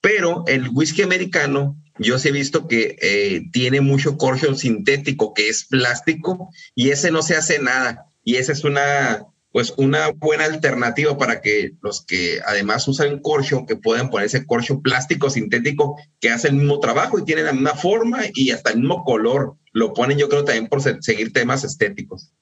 pero 0.07 0.45
el 0.47 0.69
whisky 0.73 1.03
americano, 1.03 1.77
yo 1.99 2.17
sí 2.21 2.29
he 2.29 2.31
visto 2.31 2.69
que 2.69 2.97
eh, 3.03 3.43
tiene 3.53 3.81
mucho 3.81 4.17
corcho 4.17 4.55
sintético, 4.55 5.35
que 5.35 5.49
es 5.49 5.65
plástico, 5.65 6.49
y 6.77 6.91
ese 6.91 7.11
no 7.11 7.23
se 7.23 7.35
hace 7.35 7.59
nada. 7.59 8.07
Y 8.23 8.37
esa 8.37 8.53
es 8.53 8.63
una, 8.63 9.27
pues 9.51 9.75
una 9.77 10.11
buena 10.11 10.45
alternativa 10.45 11.19
para 11.19 11.41
que 11.41 11.73
los 11.83 12.07
que 12.07 12.39
además 12.47 12.87
usan 12.87 13.19
corcho, 13.19 13.67
que 13.67 13.75
puedan 13.75 14.09
ponerse 14.09 14.47
corcho 14.47 14.81
plástico 14.81 15.29
sintético, 15.29 15.97
que 16.21 16.31
hace 16.31 16.47
el 16.47 16.55
mismo 16.55 16.79
trabajo 16.79 17.19
y 17.19 17.25
tiene 17.25 17.43
la 17.43 17.53
misma 17.53 17.75
forma 17.75 18.21
y 18.33 18.53
hasta 18.53 18.71
el 18.71 18.79
mismo 18.79 19.03
color. 19.03 19.57
Lo 19.77 19.93
ponen, 19.93 20.17
yo 20.17 20.31
creo, 20.31 20.43
también 20.43 20.69
por 20.69 20.81
seguir 21.03 21.35
temas 21.35 21.63
estéticos. 21.63 22.33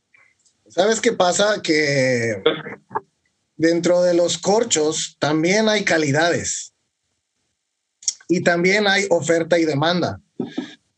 ¿Sabes 0.69 1.00
qué 1.00 1.12
pasa? 1.12 1.61
Que 1.61 2.41
dentro 3.57 4.03
de 4.03 4.14
los 4.14 4.38
corchos 4.38 5.17
también 5.19 5.69
hay 5.69 5.83
calidades 5.83 6.75
y 8.29 8.45
también 8.45 8.87
hay 8.87 9.07
oferta 9.11 9.59
y 9.59 9.64
demanda. 9.64 10.21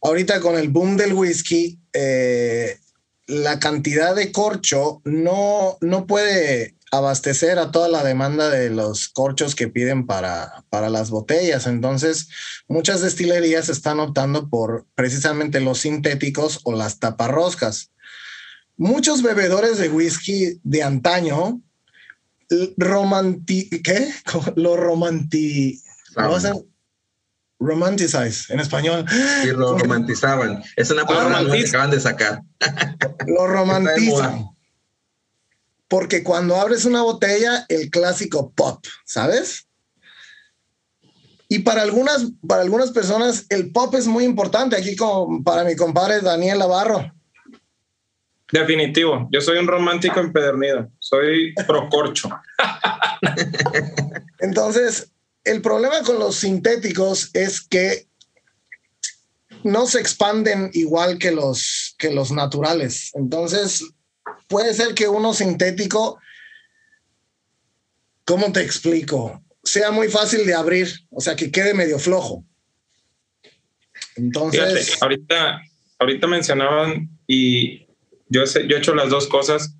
Ahorita 0.02 0.38
con 0.40 0.56
el 0.56 0.68
boom 0.68 0.98
del 0.98 1.14
whisky, 1.14 1.78
eh, 1.94 2.80
la 3.26 3.58
cantidad 3.58 4.14
de 4.14 4.30
corcho 4.30 5.00
no, 5.04 5.78
no 5.80 6.06
puede 6.06 6.75
abastecer 6.96 7.58
a 7.58 7.70
toda 7.70 7.88
la 7.88 8.04
demanda 8.04 8.50
de 8.50 8.70
los 8.70 9.08
corchos 9.08 9.54
que 9.54 9.68
piden 9.68 10.06
para, 10.06 10.64
para 10.70 10.90
las 10.90 11.10
botellas. 11.10 11.66
Entonces, 11.66 12.28
muchas 12.68 13.00
destilerías 13.00 13.68
están 13.68 14.00
optando 14.00 14.48
por 14.48 14.86
precisamente 14.94 15.60
los 15.60 15.80
sintéticos 15.80 16.60
o 16.64 16.72
las 16.72 16.98
taparroscas. 16.98 17.90
Muchos 18.76 19.22
bebedores 19.22 19.78
de 19.78 19.88
whisky 19.88 20.60
de 20.62 20.82
antaño 20.82 21.60
romanti 22.76 23.68
¿qué? 23.82 24.12
lo 24.54 24.76
romanti 24.76 25.82
romanticize 27.58 28.52
en 28.52 28.60
español. 28.60 29.04
Y 29.44 29.48
lo 29.48 29.78
romantizaban. 29.78 30.62
Es 30.76 30.90
una 30.90 31.06
palabra 31.06 31.40
que 31.50 31.66
acaban 31.66 31.90
de 31.90 32.00
sacar. 32.00 32.42
Lo 33.26 33.46
romantizan. 33.46 34.55
Porque 35.88 36.22
cuando 36.22 36.56
abres 36.56 36.84
una 36.84 37.02
botella, 37.02 37.64
el 37.68 37.90
clásico 37.90 38.52
pop, 38.54 38.84
¿sabes? 39.04 39.66
Y 41.48 41.60
para 41.60 41.82
algunas, 41.82 42.26
para 42.46 42.62
algunas 42.62 42.90
personas, 42.90 43.46
el 43.50 43.70
pop 43.70 43.94
es 43.94 44.06
muy 44.06 44.24
importante. 44.24 44.76
Aquí, 44.76 44.96
como 44.96 45.44
para 45.44 45.62
mi 45.64 45.76
compadre 45.76 46.20
Daniel 46.20 46.58
Navarro. 46.58 47.12
Definitivo. 48.50 49.28
Yo 49.32 49.40
soy 49.40 49.58
un 49.58 49.66
romántico 49.66 50.20
empedernido. 50.20 50.88
Soy 50.98 51.54
procorcho. 51.66 52.30
Entonces, 54.40 55.12
el 55.44 55.62
problema 55.62 56.02
con 56.02 56.18
los 56.18 56.36
sintéticos 56.36 57.30
es 57.32 57.60
que 57.60 58.08
no 59.62 59.86
se 59.86 60.00
expanden 60.00 60.70
igual 60.74 61.18
que 61.18 61.32
los, 61.32 61.94
que 61.98 62.12
los 62.12 62.30
naturales. 62.30 63.10
Entonces, 63.14 63.84
puede 64.48 64.74
ser 64.74 64.94
que 64.94 65.08
uno 65.08 65.34
sintético, 65.34 66.18
¿cómo 68.24 68.52
te 68.52 68.62
explico? 68.62 69.42
Sea 69.62 69.90
muy 69.90 70.08
fácil 70.08 70.46
de 70.46 70.54
abrir, 70.54 70.88
o 71.10 71.20
sea, 71.20 71.36
que 71.36 71.50
quede 71.50 71.74
medio 71.74 71.98
flojo. 71.98 72.44
Entonces. 74.16 75.00
ahorita, 75.02 75.60
ahorita 75.98 76.26
mencionaban 76.26 77.08
y 77.26 77.86
yo, 78.28 78.44
yo 78.44 78.76
he 78.76 78.78
hecho 78.78 78.94
las 78.94 79.10
dos 79.10 79.26
cosas 79.26 79.76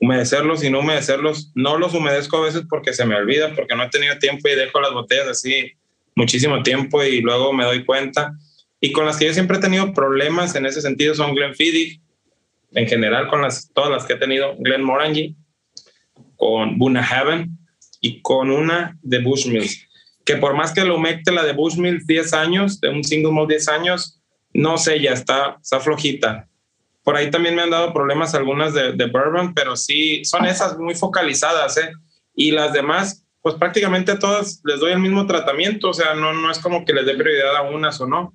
humedecerlos 0.00 0.64
y 0.64 0.70
no 0.70 0.80
humedecerlos. 0.80 1.52
No 1.54 1.78
los 1.78 1.94
humedezco 1.94 2.38
a 2.38 2.46
veces 2.46 2.62
porque 2.68 2.92
se 2.92 3.04
me 3.04 3.14
olvida, 3.14 3.54
porque 3.54 3.76
no 3.76 3.84
he 3.84 3.90
tenido 3.90 4.18
tiempo 4.18 4.48
y 4.48 4.56
dejo 4.56 4.80
las 4.80 4.92
botellas 4.92 5.28
así 5.28 5.72
muchísimo 6.16 6.62
tiempo 6.62 7.04
y 7.04 7.20
luego 7.20 7.52
me 7.52 7.64
doy 7.64 7.84
cuenta. 7.84 8.32
Y 8.80 8.92
con 8.92 9.06
las 9.06 9.18
que 9.18 9.26
yo 9.26 9.34
siempre 9.34 9.58
he 9.58 9.60
tenido 9.60 9.92
problemas 9.92 10.54
en 10.54 10.66
ese 10.66 10.80
sentido 10.80 11.14
son 11.14 11.34
Glenfiddich, 11.34 12.00
en 12.72 12.86
general 12.86 13.28
con 13.28 13.42
las, 13.42 13.70
todas 13.72 13.90
las 13.90 14.04
que 14.04 14.14
he 14.14 14.16
tenido, 14.16 14.56
Glenmorangie, 14.58 15.34
con 16.36 16.78
Bunnahabhain 16.78 17.58
y 18.00 18.22
con 18.22 18.50
una 18.50 18.98
de 19.02 19.18
Bushmills, 19.20 19.86
que 20.24 20.36
por 20.36 20.54
más 20.54 20.72
que 20.72 20.84
lo 20.84 20.96
humecte 20.96 21.32
la 21.32 21.44
de 21.44 21.52
Bushmills 21.52 22.06
10 22.06 22.32
años, 22.34 22.80
de 22.80 22.88
un 22.88 23.04
single 23.04 23.32
malt 23.32 23.48
10 23.48 23.68
años, 23.68 24.20
no 24.52 24.78
sé, 24.78 25.00
ya 25.00 25.12
está, 25.12 25.58
está 25.60 25.80
flojita. 25.80 26.48
Por 27.02 27.16
ahí 27.16 27.30
también 27.30 27.54
me 27.54 27.62
han 27.62 27.70
dado 27.70 27.92
problemas 27.92 28.34
algunas 28.34 28.74
de, 28.74 28.92
de 28.92 29.06
bourbon, 29.06 29.54
pero 29.54 29.76
sí, 29.76 30.24
son 30.24 30.46
esas 30.46 30.78
muy 30.78 30.94
focalizadas, 30.94 31.76
¿eh? 31.78 31.92
Y 32.34 32.52
las 32.52 32.72
demás, 32.72 33.26
pues 33.42 33.54
prácticamente 33.56 34.16
todas 34.16 34.60
les 34.64 34.80
doy 34.80 34.92
el 34.92 34.98
mismo 34.98 35.26
tratamiento, 35.26 35.90
o 35.90 35.94
sea, 35.94 36.14
no, 36.14 36.32
no 36.32 36.50
es 36.50 36.58
como 36.58 36.84
que 36.84 36.92
les 36.92 37.06
dé 37.06 37.14
prioridad 37.14 37.56
a 37.56 37.62
unas 37.62 38.00
o 38.00 38.06
no. 38.06 38.34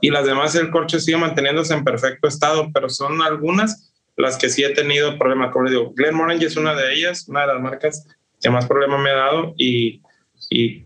Y 0.00 0.10
las 0.10 0.24
demás 0.24 0.54
el 0.54 0.70
corcho 0.70 0.98
sigue 1.00 1.18
manteniéndose 1.18 1.74
en 1.74 1.84
perfecto 1.84 2.28
estado, 2.28 2.70
pero 2.72 2.88
son 2.88 3.22
algunas 3.22 3.92
las 4.16 4.36
que 4.36 4.48
sí 4.48 4.62
he 4.62 4.70
tenido 4.70 5.18
problemas. 5.18 5.52
Como 5.52 5.64
le 5.64 5.70
digo, 5.72 5.92
Glenmorangie 5.94 6.46
es 6.46 6.56
una 6.56 6.74
de 6.74 6.94
ellas, 6.94 7.28
una 7.28 7.42
de 7.42 7.46
las 7.48 7.60
marcas 7.60 8.06
que 8.40 8.50
más 8.50 8.66
problema 8.66 8.98
me 8.98 9.10
ha 9.10 9.16
dado 9.16 9.54
y, 9.56 10.02
y, 10.48 10.84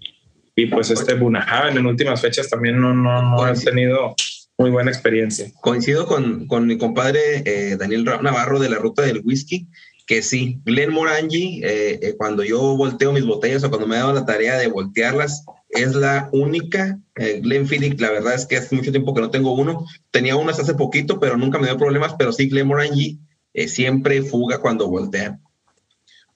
y 0.56 0.66
pues 0.66 0.90
este 0.90 1.14
Bunahaven 1.14 1.76
en 1.76 1.87
últimas 1.87 2.20
fechas 2.20 2.49
también 2.49 2.80
no, 2.80 2.92
no, 2.92 3.23
no 3.23 3.49
he 3.49 3.54
tenido 3.54 4.14
muy 4.56 4.70
buena 4.70 4.90
experiencia. 4.90 5.50
Coincido 5.61 6.06
con, 6.06 6.46
con 6.46 6.66
mi 6.66 6.78
compadre 6.78 7.42
eh, 7.44 7.76
Daniel 7.76 8.04
Navarro 8.04 8.58
de 8.58 8.68
la 8.68 8.78
Ruta 8.78 9.02
del 9.02 9.23
Whisky, 9.25 9.68
que 10.06 10.23
sí, 10.23 10.61
Glen 10.64 10.92
Morangi, 10.92 11.62
eh, 11.64 11.99
eh, 12.02 12.14
cuando 12.16 12.44
yo 12.44 12.76
volteo 12.76 13.12
mis 13.12 13.25
botellas 13.25 13.64
o 13.64 13.70
cuando 13.70 13.87
me 13.87 13.96
he 13.96 13.99
dado 13.99 14.12
la 14.12 14.26
tarea 14.26 14.58
de 14.58 14.68
voltearlas, 14.68 15.44
es 15.75 15.95
la 15.95 16.28
única. 16.33 16.99
Glen 17.14 17.69
Phillips, 17.69 18.00
la 18.00 18.11
verdad 18.11 18.35
es 18.35 18.47
que 18.47 18.57
hace 18.57 18.75
mucho 18.75 18.90
tiempo 18.90 19.14
que 19.14 19.21
no 19.21 19.31
tengo 19.31 19.54
uno. 19.54 19.87
Tenía 20.11 20.37
unas 20.37 20.59
hace 20.59 20.75
poquito, 20.75 21.21
pero 21.21 21.37
nunca 21.37 21.59
me 21.59 21.66
dio 21.66 21.76
problemas, 21.76 22.14
pero 22.19 22.33
sí, 22.33 22.49
Glen 22.49 22.66
Morangi 22.66 23.21
siempre 23.69 24.23
fuga 24.23 24.59
cuando 24.59 24.88
voltea. 24.88 25.38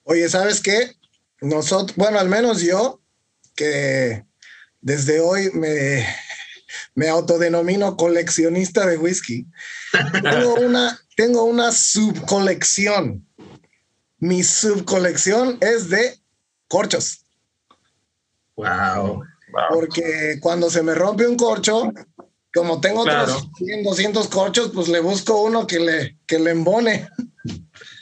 Oye, 0.03 0.27
¿sabes 0.29 0.61
qué? 0.61 0.95
Nosotros, 1.41 1.95
bueno, 1.95 2.19
al 2.19 2.29
menos 2.29 2.61
yo, 2.61 3.01
que 3.55 4.25
desde 4.81 5.19
hoy 5.19 5.49
me, 5.53 6.05
me 6.95 7.09
autodenomino 7.09 7.95
coleccionista 7.97 8.85
de 8.85 8.97
whisky. 8.97 9.45
tengo 10.23 10.55
una, 10.61 10.99
tengo 11.15 11.43
una 11.43 11.71
subcolección. 11.71 13.25
Mi 14.17 14.43
subcolección 14.43 15.57
es 15.61 15.89
de 15.89 16.17
corchos. 16.67 17.25
Wow. 18.59 19.23
Porque 19.69 20.37
cuando 20.41 20.69
se 20.69 20.83
me 20.83 20.93
rompe 20.93 21.27
un 21.27 21.35
corcho, 21.35 21.91
como 22.53 22.81
tengo 22.81 23.01
otros 23.01 23.49
100, 23.57 23.83
200 23.83 24.27
corchos, 24.27 24.71
pues 24.73 24.87
le 24.89 24.99
busco 24.99 25.41
uno 25.43 25.65
que 25.65 25.79
le, 25.79 26.17
que 26.25 26.39
le 26.39 26.51
embone. 26.51 27.09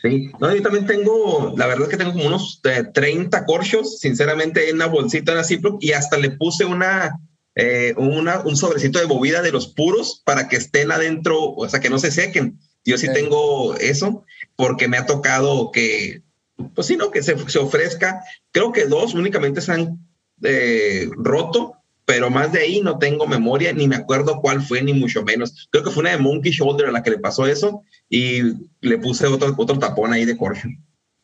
Sí, 0.02 0.32
no, 0.39 0.54
yo 0.54 0.62
también 0.62 0.86
tengo, 0.86 1.54
la 1.58 1.67
verdad 1.67 1.84
es 1.84 1.89
que 1.89 1.98
tengo 1.98 2.13
como 2.13 2.28
unos 2.28 2.62
30 2.62 3.38
eh, 3.38 3.41
corchos, 3.46 4.00
sinceramente, 4.00 4.70
en 4.70 4.76
una 4.76 4.88
bolsita 4.88 5.32
en 5.32 5.38
la 5.38 5.43
Ziploc 5.43 5.82
y 5.82 5.91
hasta 5.91 6.17
le 6.17 6.32
puse 6.32 6.65
una, 6.65 7.20
eh, 7.56 7.93
una, 7.98 8.39
un 8.41 8.56
sobrecito 8.56 9.00
de 9.00 9.06
bobida 9.06 9.41
de 9.41 9.52
los 9.52 9.67
puros 9.67 10.22
para 10.26 10.48
que 10.48 10.58
estén 10.58 10.91
adentro, 10.91 11.52
o 11.52 11.70
sea, 11.70 11.80
que 11.80 11.89
no 11.89 12.00
se 12.00 12.12
sequen. 12.12 12.60
Yo 12.86 12.98
sí 12.98 13.12
tengo 13.12 13.76
eso 13.76 14.24
porque 14.56 14.88
me 14.88 14.98
ha 14.98 15.06
tocado 15.06 15.72
que, 15.72 16.22
pues 16.74 16.88
sí, 16.88 16.96
¿no? 16.96 17.12
Que 17.12 17.22
se, 17.22 17.38
se 17.50 17.60
ofrezca. 17.60 18.24
Creo 18.52 18.72
que 18.72 18.86
dos 18.86 19.13
únicamente 19.13 19.60
se 19.60 19.74
han 19.74 20.07
eh, 20.43 21.10
roto, 21.15 21.73
pero 22.06 22.30
más 22.30 22.52
de 22.54 22.60
ahí 22.60 22.82
no 22.82 22.97
tengo 23.00 23.28
memoria, 23.28 23.73
ni 23.73 23.88
me 23.88 23.95
acuerdo 23.95 24.39
cuál 24.41 24.62
fue, 24.62 24.82
ni 24.82 24.93
mucho 24.93 25.23
menos. 25.23 25.67
Creo 25.71 25.84
que 25.84 25.91
fue 25.91 26.02
una 26.02 26.12
de 26.12 26.17
Monkey 26.17 26.52
Shoulder 26.52 26.88
a 26.88 26.91
la 26.91 27.04
que 27.04 27.12
le 27.12 27.19
pasó 27.19 27.45
eso 27.45 27.84
y 28.10 28.41
le 28.82 28.97
puse 28.97 29.28
otro, 29.28 29.54
otro 29.58 29.78
tapón 29.78 30.13
ahí 30.13 30.26
de 30.26 30.38
corcho. 30.38 30.67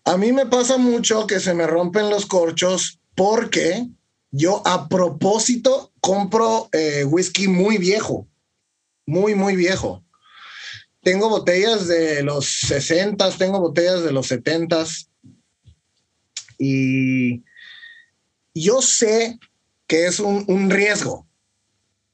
A 0.06 0.18
mí 0.18 0.34
me 0.34 0.46
pasa 0.46 0.78
mucho 0.78 1.26
que 1.28 1.40
se 1.40 1.54
me 1.54 1.66
rompen 1.66 2.10
los 2.10 2.26
corchos 2.26 3.00
porque 3.16 3.88
yo 4.32 4.62
a 4.66 4.90
propósito 4.90 5.94
compro 6.02 6.68
eh, 6.74 7.06
whisky 7.06 7.48
muy 7.48 7.78
viejo, 7.78 8.28
muy, 9.06 9.36
muy 9.36 9.56
viejo. 9.56 10.04
Tengo 11.02 11.30
botellas 11.30 11.88
de 11.88 12.24
los 12.24 12.46
60, 12.46 13.30
tengo 13.38 13.60
botellas 13.60 14.04
de 14.04 14.12
los 14.12 14.28
70 14.28 14.86
y 16.58 17.44
yo 18.54 18.82
sé 18.82 19.40
que 19.88 20.08
es 20.08 20.20
un, 20.20 20.70
riesgo 20.70 21.28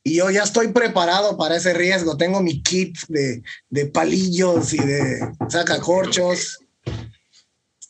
y 0.04 0.15
yo 0.15 0.30
ya 0.30 0.43
estoy 0.43 0.69
preparado 0.69 1.38
para 1.38 1.58
ese 1.58 1.73
riesgo. 1.73 2.17
Tengo 2.17 2.41
mi 2.41 2.63
kit 2.63 2.97
de, 3.08 3.43
de 3.69 3.86
palillos 3.86 4.73
y 4.73 4.78
de 4.78 5.19
sacacorchos. 5.49 6.60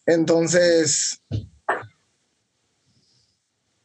Entonces, 0.06 1.22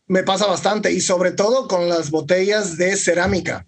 me 0.07 0.23
pasa 0.23 0.47
bastante 0.47 0.93
y 0.93 1.01
sobre 1.01 1.33
todo 1.33 1.69
con 1.69 1.89
las 1.89 2.11
botellas 2.11 2.77
de 2.77 2.97
cerámica. 2.97 3.67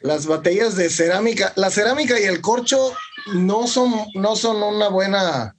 Las 0.00 0.26
botellas 0.26 0.76
de 0.76 0.90
cerámica, 0.90 1.52
la 1.56 1.70
cerámica 1.70 2.18
y 2.20 2.24
el 2.24 2.40
corcho 2.40 2.92
no 3.34 3.66
son, 3.66 3.92
no 4.14 4.36
son 4.36 4.62
una 4.62 4.88
buena 4.88 5.56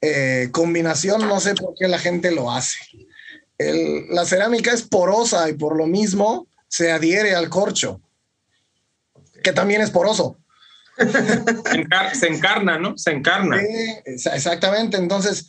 eh, 0.00 0.48
combinación, 0.52 1.26
no 1.26 1.40
sé 1.40 1.54
por 1.54 1.74
qué 1.74 1.88
la 1.88 1.98
gente 1.98 2.30
lo 2.30 2.50
hace. 2.50 2.78
La 3.58 4.24
cerámica 4.24 4.72
es 4.72 4.82
porosa 4.82 5.48
y 5.48 5.54
por 5.54 5.76
lo 5.76 5.86
mismo 5.86 6.46
se 6.68 6.90
adhiere 6.90 7.34
al 7.34 7.48
corcho, 7.48 8.00
que 9.42 9.52
también 9.52 9.80
es 9.80 9.90
poroso. 9.90 10.38
se 12.14 12.26
encarna, 12.26 12.78
¿no? 12.78 12.96
Se 12.96 13.10
encarna. 13.10 13.60
exactamente. 14.06 14.96
Entonces, 14.96 15.46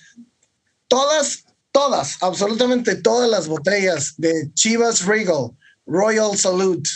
todas 0.87 1.45
todas, 1.75 2.15
absolutamente 2.21 2.95
todas 2.95 3.29
las 3.29 3.49
botellas 3.49 4.13
de 4.15 4.49
Chivas 4.53 5.05
Regal, 5.05 5.51
Royal 5.85 6.37
Salute, 6.37 6.89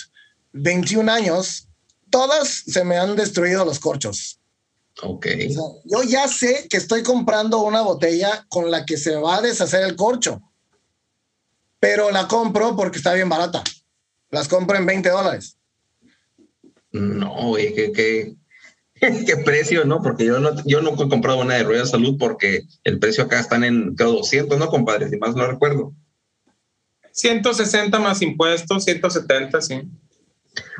21 0.53 1.11
años, 1.11 1.67
todas 2.09 2.63
se 2.65 2.85
me 2.85 2.95
han 2.95 3.17
destruido 3.17 3.65
los 3.65 3.77
corchos. 3.77 4.39
Ok. 5.01 5.27
yo 5.83 6.03
ya 6.03 6.29
sé 6.29 6.67
que 6.69 6.77
estoy 6.77 7.03
comprando 7.03 7.59
una 7.59 7.81
botella 7.81 8.45
con 8.47 8.71
la 8.71 8.85
que 8.85 8.97
se 8.97 9.17
va 9.17 9.37
a 9.37 9.41
deshacer 9.41 9.83
el 9.83 9.97
corcho, 9.97 10.41
pero 11.79 12.11
la 12.11 12.27
compro 12.27 12.75
porque 12.75 12.97
está 12.97 13.13
bien 13.13 13.29
barata. 13.29 13.63
Las 14.31 14.47
compro 14.47 14.77
en 14.77 14.85
20 14.85 15.09
dólares. 15.09 15.57
No, 16.91 17.33
oye, 17.33 17.73
que, 17.73 18.35
qué 19.25 19.37
precio, 19.43 19.85
¿no? 19.85 20.01
Porque 20.01 20.25
yo 20.25 20.39
no, 20.39 20.51
yo 20.65 20.81
nunca 20.81 21.03
he 21.03 21.09
comprado 21.09 21.39
una 21.39 21.55
de 21.55 21.63
Royal 21.63 21.87
Salud 21.87 22.17
porque 22.17 22.63
el 22.83 22.99
precio 22.99 23.23
acá 23.23 23.39
están 23.39 23.63
en, 23.63 23.95
creo, 23.95 24.11
200, 24.13 24.57
¿no, 24.57 24.67
compadre? 24.67 25.09
Si 25.09 25.17
más 25.17 25.35
no 25.35 25.47
recuerdo. 25.47 25.93
160 27.11 27.99
más 27.99 28.21
impuestos, 28.21 28.83
170, 28.85 29.61
sí. 29.61 29.81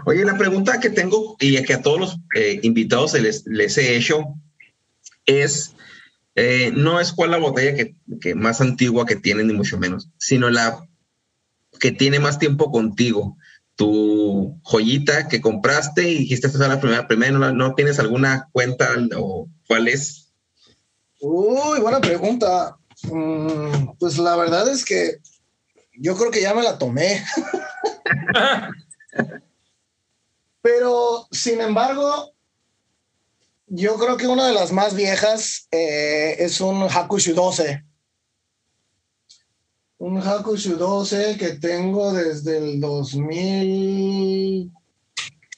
Oye, 0.06 0.26
la 0.26 0.38
pregunta 0.38 0.80
que 0.80 0.90
tengo 0.90 1.36
y 1.40 1.62
que 1.64 1.74
a 1.74 1.82
todos 1.82 2.00
los 2.00 2.18
eh, 2.36 2.60
invitados 2.64 3.14
les, 3.14 3.46
les, 3.46 3.78
he 3.78 3.96
hecho 3.96 4.24
es, 5.26 5.76
eh, 6.36 6.72
no 6.74 7.00
es 7.00 7.14
cuál 7.14 7.32
la 7.32 7.38
botella 7.38 7.76
que, 7.76 7.96
que, 8.22 8.36
más 8.36 8.62
antigua 8.62 9.06
que 9.06 9.16
tienen, 9.16 9.48
ni 9.48 9.54
mucho 9.54 9.78
menos, 9.78 10.10
sino 10.18 10.50
la 10.50 10.89
que 11.80 11.92
tiene 11.92 12.20
más 12.20 12.40
tiempo 12.40 12.72
contigo 12.72 13.38
tu 13.80 14.60
joyita 14.64 15.30
que 15.30 15.40
compraste 15.40 16.10
y 16.10 16.18
dijiste 16.18 16.48
esta 16.48 16.62
es 16.62 16.70
la 16.70 16.82
primera, 16.82 17.08
primera 17.08 17.54
no, 17.54 17.76
tienes 17.76 17.98
alguna 17.98 18.50
cuenta 18.52 18.90
o 19.18 19.48
cuál 19.68 19.88
es? 19.88 20.34
Uy, 21.22 21.80
buena 21.80 22.02
pregunta. 22.02 22.78
Mm, 23.04 23.92
pues 23.98 24.18
la 24.18 24.36
verdad 24.36 24.68
es 24.68 24.84
que 24.84 25.20
yo 25.98 26.18
creo 26.18 26.30
que 26.30 26.42
ya 26.42 26.54
me 26.54 26.62
la 26.62 26.78
tomé. 26.78 27.24
Pero, 30.62 31.30
sin 31.32 31.62
embargo, 31.62 32.34
yo 33.68 33.96
creo 33.96 34.18
que 34.18 34.28
una 34.28 34.48
de 34.48 34.54
las 34.54 34.74
más 34.74 34.94
viejas 34.94 35.70
eh, 35.72 36.36
es 36.40 36.60
un 36.60 36.84
Hakushu 36.84 37.34
12 37.34 37.86
un 40.00 40.18
Hakushu 40.18 40.78
12 40.78 41.38
que 41.38 41.50
tengo 41.56 42.14
desde 42.14 42.58
el 42.58 42.80
2000, 42.80 44.72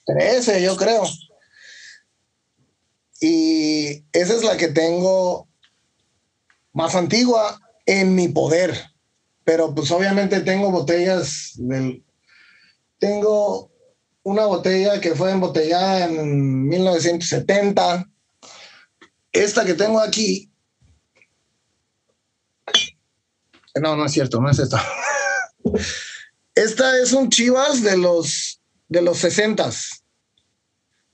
13, 0.05 0.63
yo 0.63 0.75
creo. 0.75 1.03
Y 3.19 4.03
esa 4.11 4.33
es 4.33 4.43
la 4.43 4.57
que 4.57 4.69
tengo 4.69 5.47
más 6.73 6.95
antigua 6.95 7.59
en 7.85 8.15
mi 8.15 8.29
poder. 8.29 8.75
Pero 9.43 9.75
pues 9.75 9.91
obviamente 9.91 10.41
tengo 10.41 10.71
botellas 10.71 11.51
del... 11.55 12.03
Tengo 12.97 13.71
una 14.23 14.45
botella 14.45 14.99
que 14.99 15.13
fue 15.13 15.31
embotellada 15.31 16.05
en 16.05 16.67
1970. 16.67 18.09
Esta 19.31 19.65
que 19.65 19.75
tengo 19.75 19.99
aquí. 19.99 20.50
No, 23.79 23.95
no 23.95 24.05
es 24.05 24.11
cierto, 24.11 24.41
no 24.41 24.49
es 24.49 24.59
esta. 24.59 24.83
Esta 26.55 26.99
es 26.99 27.13
un 27.13 27.29
Chivas 27.29 27.81
de 27.81 27.97
los 27.97 28.61
de 28.89 29.01
los 29.01 29.19
60 29.19 29.69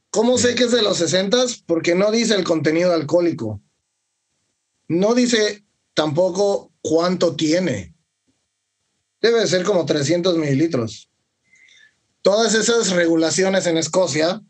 ¿Cómo 0.09 0.39
sé 0.39 0.55
que 0.55 0.63
es 0.63 0.71
de 0.71 0.81
los 0.81 0.97
60 0.97 1.37
Porque 1.67 1.93
no 1.93 2.11
dice 2.11 2.33
el 2.33 2.43
contenido 2.43 2.93
alcohólico. 2.93 3.61
No 4.87 5.13
dice 5.13 5.63
tampoco 5.93 6.71
cuánto 6.81 7.35
tiene. 7.35 7.93
Debe 9.21 9.45
ser 9.45 9.63
como 9.63 9.85
300 9.85 10.37
mililitros. 10.37 11.09
Todas 12.21 12.55
esas 12.55 12.89
regulaciones 12.91 13.67
en 13.67 13.77
Escocia, 13.77 14.41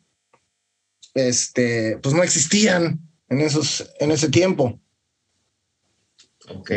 este, 1.13 1.97
pues 1.97 2.15
no 2.15 2.23
existían 2.23 2.99
en, 3.29 3.41
esos, 3.41 3.89
en 3.99 4.11
ese 4.11 4.29
tiempo. 4.29 4.79
Ok. 6.49 6.71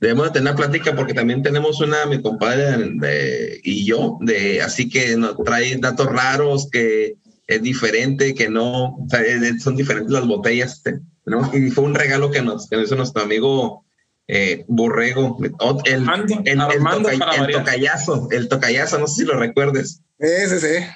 Debemos 0.00 0.26
de 0.26 0.40
tener 0.40 0.54
plática 0.54 0.96
porque 0.96 1.12
también 1.12 1.42
tenemos 1.42 1.80
una, 1.80 2.06
mi 2.06 2.22
compadre 2.22 3.60
y 3.62 3.84
yo, 3.84 4.16
de, 4.20 4.62
así 4.62 4.88
que 4.88 5.16
nos 5.16 5.36
trae 5.44 5.76
datos 5.76 6.06
raros 6.06 6.70
que 6.70 7.16
es 7.46 7.62
diferente, 7.62 8.34
que 8.34 8.48
no, 8.48 8.96
son 9.58 9.76
diferentes 9.76 10.10
las 10.10 10.26
botellas, 10.26 10.74
este, 10.74 11.00
¿no? 11.26 11.50
Y 11.52 11.70
fue 11.70 11.84
un 11.84 11.94
regalo 11.94 12.30
que 12.30 12.40
nos, 12.40 12.68
hizo 12.72 12.96
nuestro 12.96 13.22
amigo 13.22 13.84
eh, 14.26 14.64
Borrego, 14.68 15.36
el, 15.84 16.06
el, 16.44 16.60
el, 16.60 17.52
tocayazo, 17.52 18.28
el 18.30 18.48
tocayazo, 18.48 18.98
no 19.00 19.06
sé 19.06 19.22
si 19.22 19.26
lo 19.26 19.38
recuerdes. 19.38 20.00
Ese 20.18 20.60
sí. 20.60 20.86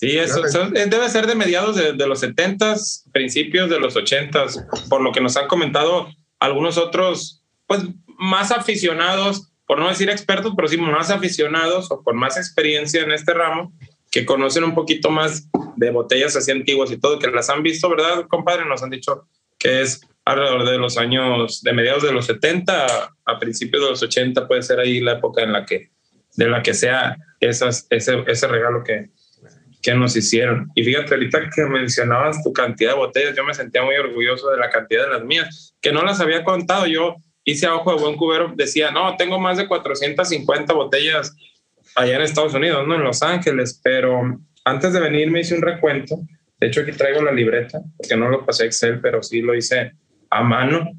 Sí, 0.00 0.16
eso, 0.16 0.40
debe 0.72 1.10
ser 1.10 1.26
de 1.26 1.34
mediados 1.34 1.76
de, 1.76 2.06
los 2.06 2.20
70 2.20 2.74
principios 3.12 3.68
de 3.68 3.78
los 3.78 3.94
80s, 3.94 4.88
por 4.88 5.02
lo 5.02 5.12
que 5.12 5.20
nos 5.20 5.36
han 5.36 5.46
comentado 5.46 6.08
algunos 6.38 6.78
otros, 6.78 7.42
pues 7.66 7.82
más 8.16 8.50
aficionados, 8.50 9.52
por 9.66 9.78
no 9.78 9.90
decir 9.90 10.08
expertos, 10.08 10.54
pero 10.56 10.68
sí 10.68 10.78
más 10.78 11.10
aficionados 11.10 11.90
o 11.90 12.02
con 12.02 12.16
más 12.16 12.38
experiencia 12.38 13.02
en 13.02 13.12
este 13.12 13.34
ramo, 13.34 13.74
que 14.10 14.24
conocen 14.24 14.64
un 14.64 14.74
poquito 14.74 15.10
más 15.10 15.50
de 15.76 15.90
botellas 15.90 16.34
así 16.34 16.50
antiguas 16.50 16.90
y 16.90 16.98
todo, 16.98 17.18
que 17.18 17.28
las 17.28 17.50
han 17.50 17.62
visto, 17.62 17.90
¿verdad, 17.90 18.24
compadre? 18.26 18.64
Nos 18.64 18.82
han 18.82 18.88
dicho 18.88 19.26
que 19.58 19.82
es 19.82 20.00
alrededor 20.24 20.66
de 20.66 20.78
los 20.78 20.96
años, 20.96 21.60
de 21.60 21.74
mediados 21.74 22.04
de 22.04 22.12
los 22.12 22.24
70 22.24 23.12
a, 23.26 23.38
principios 23.38 23.84
de 23.84 23.90
los 23.90 24.02
80, 24.02 24.48
puede 24.48 24.62
ser 24.62 24.80
ahí 24.80 25.00
la 25.00 25.12
época 25.12 25.42
en 25.42 25.52
la 25.52 25.66
que, 25.66 25.90
de 26.36 26.48
la 26.48 26.62
que 26.62 26.72
sea 26.72 27.18
esas, 27.38 27.86
ese, 27.90 28.24
ese 28.26 28.46
regalo 28.46 28.82
que, 28.82 29.10
que 29.82 29.94
nos 29.94 30.16
hicieron. 30.16 30.70
Y 30.74 30.84
fíjate, 30.84 31.14
ahorita 31.14 31.50
que 31.54 31.64
mencionabas 31.64 32.42
tu 32.42 32.52
cantidad 32.52 32.92
de 32.92 32.98
botellas, 32.98 33.36
yo 33.36 33.44
me 33.44 33.54
sentía 33.54 33.82
muy 33.82 33.96
orgulloso 33.96 34.50
de 34.50 34.58
la 34.58 34.70
cantidad 34.70 35.04
de 35.04 35.10
las 35.10 35.24
mías, 35.24 35.74
que 35.80 35.92
no 35.92 36.02
las 36.02 36.20
había 36.20 36.44
contado. 36.44 36.86
Yo 36.86 37.16
hice 37.44 37.66
a 37.66 37.74
ojo 37.74 37.94
de 37.94 38.00
buen 38.00 38.16
cubero, 38.16 38.52
decía, 38.54 38.90
no, 38.90 39.16
tengo 39.16 39.38
más 39.40 39.56
de 39.56 39.66
450 39.66 40.72
botellas 40.74 41.34
allá 41.96 42.16
en 42.16 42.22
Estados 42.22 42.54
Unidos, 42.54 42.86
no 42.86 42.94
en 42.94 43.04
Los 43.04 43.22
Ángeles, 43.22 43.80
pero 43.82 44.38
antes 44.64 44.92
de 44.92 45.00
venir 45.00 45.30
me 45.30 45.40
hice 45.40 45.54
un 45.54 45.62
recuento. 45.62 46.18
De 46.58 46.66
hecho, 46.66 46.82
aquí 46.82 46.92
traigo 46.92 47.22
la 47.22 47.32
libreta, 47.32 47.80
porque 47.96 48.16
no 48.16 48.28
lo 48.28 48.44
pasé 48.44 48.64
a 48.64 48.66
Excel, 48.66 49.00
pero 49.00 49.22
sí 49.22 49.40
lo 49.40 49.54
hice 49.54 49.92
a 50.28 50.42
mano. 50.42 50.90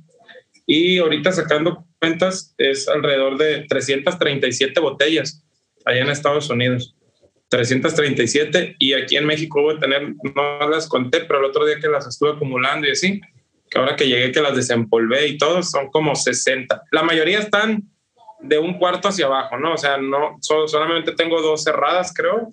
Y 0.65 0.98
ahorita 0.98 1.32
sacando 1.32 1.86
cuentas, 2.00 2.56
es 2.58 2.88
alrededor 2.88 3.38
de 3.38 3.65
337 3.67 4.80
botellas 4.80 5.44
allá 5.86 6.02
en 6.02 6.10
Estados 6.10 6.50
Unidos. 6.50 6.96
337 7.52 8.78
y 8.80 8.94
aquí 8.94 9.18
en 9.18 9.26
México 9.26 9.62
voy 9.62 9.76
a 9.76 9.80
tener, 9.80 10.16
no 10.24 10.70
las 10.70 10.88
conté, 10.88 11.26
pero 11.26 11.40
el 11.40 11.46
otro 11.46 11.66
día 11.66 11.80
que 11.82 11.90
las 11.90 12.08
estuve 12.08 12.32
acumulando 12.32 12.88
y 12.88 12.92
así, 12.92 13.20
que 13.70 13.78
ahora 13.78 13.98
que 13.98 14.08
llegué 14.08 14.32
que 14.32 14.42
las 14.42 14.56
desempolvé 14.56 15.28
y 15.28 15.38
todo, 15.38 15.62
son 15.62 15.90
como 15.90 16.16
60. 16.16 16.84
La 16.92 17.04
mayoría 17.04 17.40
están 17.40 17.84
de 18.40 18.58
un 18.58 18.76
cuarto 18.76 19.10
hacia 19.10 19.26
abajo, 19.26 19.58
¿no? 19.58 19.74
O 19.74 19.78
sea, 19.78 19.98
no, 19.98 20.38
solamente 20.40 21.12
tengo 21.12 21.42
dos 21.42 21.64
cerradas, 21.64 22.14
creo. 22.16 22.52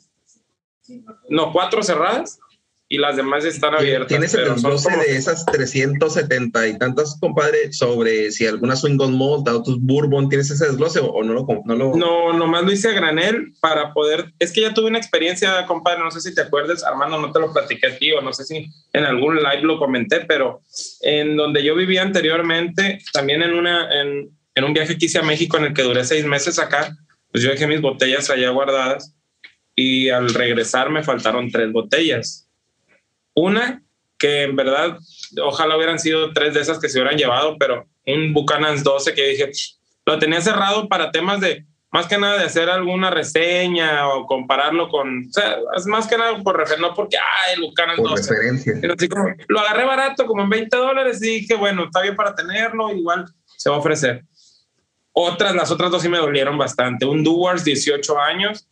No, 1.28 1.52
cuatro 1.52 1.80
cerradas 1.84 2.40
y 2.90 2.96
las 2.96 3.16
demás 3.16 3.44
están 3.44 3.74
abiertas. 3.74 4.08
¿Tienes 4.08 4.32
el 4.32 4.48
desglose 4.48 4.90
de 4.96 5.16
esas 5.16 5.44
370 5.44 6.68
y 6.68 6.78
tantas, 6.78 7.18
compadre, 7.20 7.70
sobre 7.72 8.30
si 8.30 8.46
alguna 8.46 8.76
Swingle 8.76 9.08
Malt, 9.08 9.46
otros 9.46 9.78
Bourbon, 9.80 10.30
¿tienes 10.30 10.50
ese 10.50 10.66
desglose 10.66 11.00
o, 11.02 11.22
no, 11.22 11.34
lo, 11.34 11.46
no 11.66 11.74
lo...? 11.74 11.94
No, 11.96 12.32
nomás 12.32 12.64
lo 12.64 12.72
hice 12.72 12.88
a 12.88 12.92
granel 12.92 13.52
para 13.60 13.92
poder... 13.92 14.32
Es 14.38 14.52
que 14.52 14.62
ya 14.62 14.72
tuve 14.72 14.88
una 14.88 14.98
experiencia, 14.98 15.66
compadre, 15.66 16.02
no 16.02 16.10
sé 16.10 16.22
si 16.22 16.34
te 16.34 16.40
acuerdas, 16.40 16.82
Armando, 16.82 17.20
no 17.20 17.30
te 17.30 17.40
lo 17.40 17.52
platiqué 17.52 17.88
a 17.88 17.98
ti 17.98 18.12
o 18.12 18.22
no 18.22 18.32
sé 18.32 18.44
si 18.44 18.70
en 18.94 19.04
algún 19.04 19.36
live 19.36 19.62
lo 19.62 19.78
comenté, 19.78 20.20
pero 20.20 20.62
en 21.02 21.36
donde 21.36 21.62
yo 21.62 21.74
vivía 21.74 22.00
anteriormente, 22.00 23.00
también 23.12 23.42
en, 23.42 23.52
una, 23.52 24.00
en, 24.00 24.30
en 24.54 24.64
un 24.64 24.72
viaje 24.72 24.96
que 24.96 25.06
hice 25.06 25.18
a 25.18 25.22
México 25.22 25.58
en 25.58 25.64
el 25.64 25.74
que 25.74 25.82
duré 25.82 26.04
seis 26.04 26.24
meses 26.24 26.58
acá, 26.58 26.96
pues 27.30 27.44
yo 27.44 27.50
dejé 27.50 27.66
mis 27.66 27.82
botellas 27.82 28.30
allá 28.30 28.48
guardadas 28.48 29.14
y 29.74 30.08
al 30.08 30.32
regresar 30.32 30.88
me 30.88 31.04
faltaron 31.04 31.50
tres 31.50 31.70
botellas 31.70 32.47
una 33.38 33.82
que 34.18 34.42
en 34.42 34.56
verdad, 34.56 34.98
ojalá 35.42 35.76
hubieran 35.76 35.98
sido 35.98 36.32
tres 36.32 36.54
de 36.54 36.60
esas 36.60 36.80
que 36.80 36.88
se 36.88 36.98
hubieran 36.98 37.16
llevado, 37.16 37.56
pero 37.56 37.86
un 38.04 38.34
Buchanan's 38.34 38.82
12 38.82 39.14
que 39.14 39.28
dije, 39.28 39.52
lo 40.04 40.18
tenía 40.18 40.40
cerrado 40.40 40.88
para 40.88 41.12
temas 41.12 41.40
de, 41.40 41.64
más 41.90 42.06
que 42.06 42.18
nada 42.18 42.38
de 42.38 42.44
hacer 42.44 42.68
alguna 42.68 43.10
reseña 43.10 44.08
o 44.08 44.26
compararlo 44.26 44.88
con, 44.88 45.26
o 45.28 45.32
sea, 45.32 45.58
es 45.76 45.86
más 45.86 46.08
que 46.08 46.18
nada 46.18 46.36
por 46.42 46.56
referencia, 46.56 46.88
no 46.88 46.94
porque, 46.94 47.16
ah, 47.16 47.52
el 47.54 47.60
Buchanan's 47.62 48.02
12. 48.02 48.78
Pero 48.80 48.94
así 48.94 49.08
como, 49.08 49.28
lo 49.46 49.60
agarré 49.60 49.84
barato, 49.84 50.26
como 50.26 50.42
en 50.42 50.50
20 50.50 50.76
dólares, 50.76 51.22
y 51.22 51.40
dije, 51.40 51.54
bueno, 51.54 51.84
está 51.84 52.02
bien 52.02 52.16
para 52.16 52.34
tenerlo, 52.34 52.92
igual 52.92 53.24
se 53.56 53.70
va 53.70 53.76
a 53.76 53.78
ofrecer. 53.78 54.24
Otras, 55.12 55.54
las 55.54 55.70
otras 55.70 55.90
dos 55.90 56.02
sí 56.02 56.08
me 56.08 56.18
dolieron 56.18 56.58
bastante. 56.58 57.06
Un 57.06 57.24
Duars 57.24 57.64
18 57.64 58.20
años, 58.20 58.68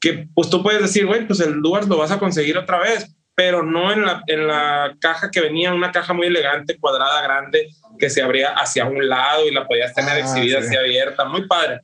que 0.00 0.28
pues 0.34 0.50
tú 0.50 0.62
puedes 0.62 0.82
decir, 0.82 1.06
güey, 1.06 1.26
pues 1.26 1.40
el 1.40 1.62
Duars 1.62 1.88
lo 1.88 1.96
vas 1.96 2.10
a 2.10 2.18
conseguir 2.18 2.58
otra 2.58 2.78
vez, 2.78 3.14
pero 3.34 3.62
no 3.62 3.92
en 3.92 4.04
la, 4.04 4.22
en 4.26 4.46
la 4.46 4.96
caja 5.00 5.30
que 5.30 5.40
venía, 5.40 5.74
una 5.74 5.90
caja 5.90 6.12
muy 6.12 6.28
elegante, 6.28 6.78
cuadrada, 6.78 7.22
grande, 7.22 7.68
que 7.98 8.08
se 8.08 8.22
abría 8.22 8.52
hacia 8.52 8.84
un 8.84 9.08
lado 9.08 9.46
y 9.48 9.52
la 9.52 9.66
podías 9.66 9.94
tener 9.94 10.12
ah, 10.12 10.18
exhibida 10.20 10.60
así 10.60 10.76
abierta, 10.76 11.24
muy 11.24 11.46
padre. 11.46 11.80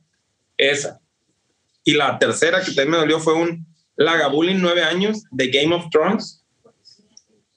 Esa. 0.57 0.99
Y 1.83 1.93
la 1.93 2.17
tercera 2.19 2.59
que 2.59 2.67
también 2.67 2.91
me 2.91 2.97
dolió 2.97 3.19
fue 3.19 3.33
un 3.33 3.65
Lagavulin 3.95 4.61
nueve 4.61 4.83
años 4.83 5.23
de 5.31 5.47
Game 5.47 5.75
of 5.75 5.89
Thrones, 5.91 6.45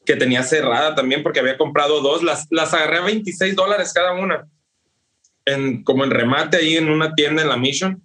que 0.05 0.17
tenía 0.17 0.43
cerrada 0.43 0.95
también 0.95 1.23
porque 1.23 1.41
había 1.41 1.57
comprado 1.57 2.01
dos, 2.01 2.23
las, 2.23 2.47
las 2.51 2.75
agarré 2.75 2.99
a 2.99 3.03
26 3.03 3.55
dólares 3.55 3.93
cada 3.95 4.13
una, 4.13 4.47
en, 5.45 5.85
como 5.85 6.05
en 6.05 6.11
remate 6.11 6.57
ahí 6.57 6.77
en 6.77 6.91
una 6.91 7.15
tienda 7.15 7.43
en 7.43 7.49
la 7.49 7.57
Mission 7.57 8.04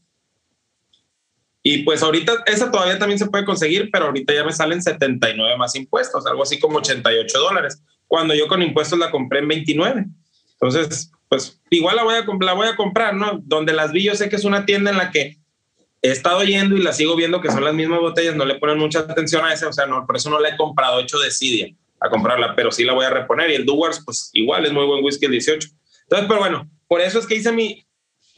y 1.61 1.83
pues 1.83 2.01
ahorita 2.01 2.43
esa 2.45 2.71
todavía 2.71 2.97
también 2.97 3.19
se 3.19 3.27
puede 3.27 3.45
conseguir, 3.45 3.89
pero 3.91 4.05
ahorita 4.05 4.33
ya 4.33 4.43
me 4.43 4.53
salen 4.53 4.81
79 4.81 5.57
más 5.57 5.75
impuestos, 5.75 6.25
algo 6.25 6.43
así 6.43 6.59
como 6.59 6.77
88 6.77 7.39
dólares, 7.39 7.83
cuando 8.07 8.33
yo 8.33 8.47
con 8.47 8.61
impuestos 8.61 8.97
la 8.97 9.11
compré 9.11 9.39
en 9.39 9.47
29. 9.49 10.05
Entonces, 10.53 11.11
pues 11.27 11.61
igual 11.69 11.97
la 11.97 12.03
voy 12.03 12.15
a, 12.15 12.25
la 12.45 12.53
voy 12.53 12.67
a 12.67 12.75
comprar, 12.75 13.13
¿no? 13.13 13.39
Donde 13.43 13.73
las 13.73 13.91
vi, 13.91 14.03
yo 14.03 14.15
sé 14.15 14.29
que 14.29 14.37
es 14.37 14.45
una 14.45 14.65
tienda 14.65 14.91
en 14.91 14.97
la 14.97 15.11
que 15.11 15.37
he 16.01 16.11
estado 16.11 16.43
yendo 16.43 16.77
y 16.77 16.81
la 16.81 16.93
sigo 16.93 17.15
viendo 17.15 17.41
que 17.41 17.51
son 17.51 17.63
las 17.63 17.73
mismas 17.73 17.99
botellas, 17.99 18.35
no 18.35 18.45
le 18.45 18.55
ponen 18.55 18.77
mucha 18.77 18.99
atención 18.99 19.45
a 19.45 19.53
esa, 19.53 19.67
o 19.67 19.73
sea, 19.73 19.85
no, 19.85 20.05
por 20.05 20.15
eso 20.15 20.29
no 20.29 20.39
la 20.39 20.49
he 20.49 20.57
comprado, 20.57 20.99
hecho 20.99 21.19
decidia 21.19 21.67
a 21.99 22.09
comprarla, 22.09 22.55
pero 22.55 22.71
sí 22.71 22.85
la 22.85 22.93
voy 22.93 23.05
a 23.05 23.09
reponer. 23.09 23.51
Y 23.51 23.55
el 23.55 23.65
Duwars, 23.65 24.01
pues 24.05 24.29
igual 24.33 24.65
es 24.65 24.71
muy 24.71 24.85
buen 24.85 25.03
whisky 25.03 25.25
el 25.25 25.33
18. 25.33 25.67
Entonces, 26.03 26.27
pero 26.27 26.39
bueno, 26.39 26.69
por 26.87 27.01
eso 27.01 27.19
es 27.19 27.27
que 27.27 27.35
hice 27.35 27.51
mi, 27.51 27.85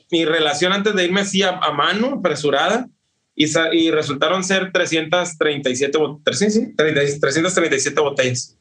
mi 0.10 0.25
relación 0.25 0.73
antes 0.73 0.95
de 0.95 1.05
irme 1.05 1.21
así 1.21 1.43
a, 1.43 1.60
a 1.60 1.71
mano, 1.71 2.15
apresurada, 2.17 2.88
y, 3.36 3.91
resultaron 3.91 4.44
ser 4.44 4.72
337, 4.72 5.98
337 6.24 8.02
botellas. 8.02 8.58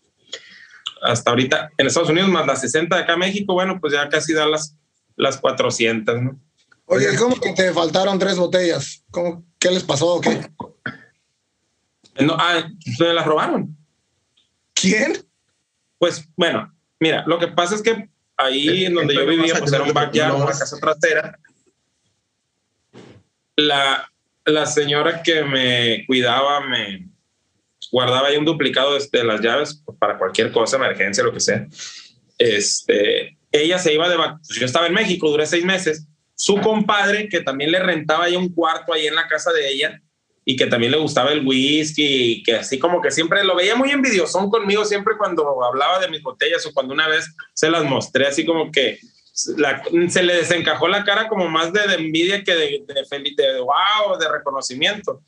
Hasta 1.02 1.30
ahorita 1.30 1.70
en 1.76 1.86
Estados 1.86 2.10
Unidos, 2.10 2.28
más 2.28 2.46
las 2.46 2.60
60 2.60 2.94
de 2.94 3.02
acá 3.02 3.14
en 3.14 3.20
México, 3.20 3.54
bueno, 3.54 3.80
pues 3.80 3.92
ya 3.92 4.08
casi 4.08 4.32
da 4.32 4.46
las, 4.46 4.76
las 5.16 5.38
400, 5.38 6.22
¿no? 6.22 6.40
Oye, 6.86 7.16
¿cómo 7.16 7.36
que 7.36 7.52
te 7.52 7.72
faltaron 7.72 8.18
tres 8.18 8.36
botellas? 8.36 9.04
¿Cómo, 9.10 9.44
¿Qué 9.58 9.70
les 9.70 9.84
pasó 9.84 10.14
o 10.14 10.20
qué? 10.20 10.50
No, 12.20 12.36
ah, 12.38 12.68
se 12.96 13.12
las 13.12 13.24
robaron. 13.24 13.76
¿Quién? 14.74 15.24
Pues 15.98 16.28
bueno, 16.36 16.74
mira, 16.98 17.24
lo 17.26 17.38
que 17.38 17.48
pasa 17.48 17.76
es 17.76 17.82
que 17.82 18.08
ahí 18.36 18.86
en 18.86 18.94
donde 18.94 19.14
yo 19.14 19.26
vivía, 19.26 19.54
pues 19.58 19.72
era 19.72 19.84
un 19.84 19.92
backyard, 19.92 20.34
una 20.34 20.46
casa 20.46 20.78
trasera. 20.80 21.38
La, 23.56 24.09
la 24.50 24.66
señora 24.66 25.22
que 25.22 25.42
me 25.42 26.04
cuidaba 26.06 26.60
me 26.60 27.08
guardaba 27.90 28.28
ahí 28.28 28.36
un 28.36 28.44
duplicado 28.44 28.96
de, 28.98 29.24
las 29.24 29.40
llaves 29.40 29.82
para 29.98 30.18
cualquier 30.18 30.52
cosa, 30.52 30.76
emergencia, 30.76 31.24
lo 31.24 31.32
que 31.32 31.40
sea. 31.40 31.66
Este, 32.38 33.36
ella 33.50 33.78
se 33.78 33.92
iba 33.92 34.08
de 34.08 34.16
vacaciones. 34.16 34.60
Yo 34.60 34.66
estaba 34.66 34.86
en 34.86 34.94
México, 34.94 35.28
duré 35.28 35.46
seis 35.46 35.64
meses. 35.64 36.06
Su 36.34 36.58
compadre, 36.58 37.28
que 37.28 37.40
también 37.40 37.70
le 37.72 37.80
rentaba 37.80 38.24
ahí 38.24 38.36
un 38.36 38.52
cuarto 38.54 38.92
ahí 38.92 39.06
en 39.06 39.14
la 39.14 39.26
casa 39.28 39.52
de 39.52 39.68
ella 39.68 40.00
y 40.44 40.56
que 40.56 40.66
también 40.66 40.92
le 40.92 40.98
gustaba 40.98 41.32
el 41.32 41.46
whisky, 41.46 42.42
que 42.42 42.56
así 42.56 42.78
como 42.78 43.00
que 43.02 43.10
siempre 43.10 43.44
lo 43.44 43.54
veía 43.54 43.76
muy 43.76 43.90
envidiosón 43.90 44.50
conmigo, 44.50 44.84
siempre 44.84 45.14
cuando 45.18 45.62
hablaba 45.62 45.98
de 45.98 46.08
mis 46.08 46.22
botellas 46.22 46.64
o 46.66 46.72
cuando 46.72 46.94
una 46.94 47.08
vez 47.08 47.28
se 47.52 47.70
las 47.70 47.84
mostré, 47.84 48.26
así 48.26 48.44
como 48.44 48.72
que 48.72 48.98
se 50.08 50.22
le 50.22 50.36
desencajó 50.36 50.88
la 50.88 51.04
cara 51.04 51.28
como 51.28 51.48
más 51.48 51.72
de, 51.72 51.80
envidia 51.94 52.44
que 52.44 52.54
de, 52.54 52.84
de, 52.86 52.94
de, 53.36 53.60
wow, 53.60 54.18
de 54.18 54.28
reconocimiento. 54.28 55.20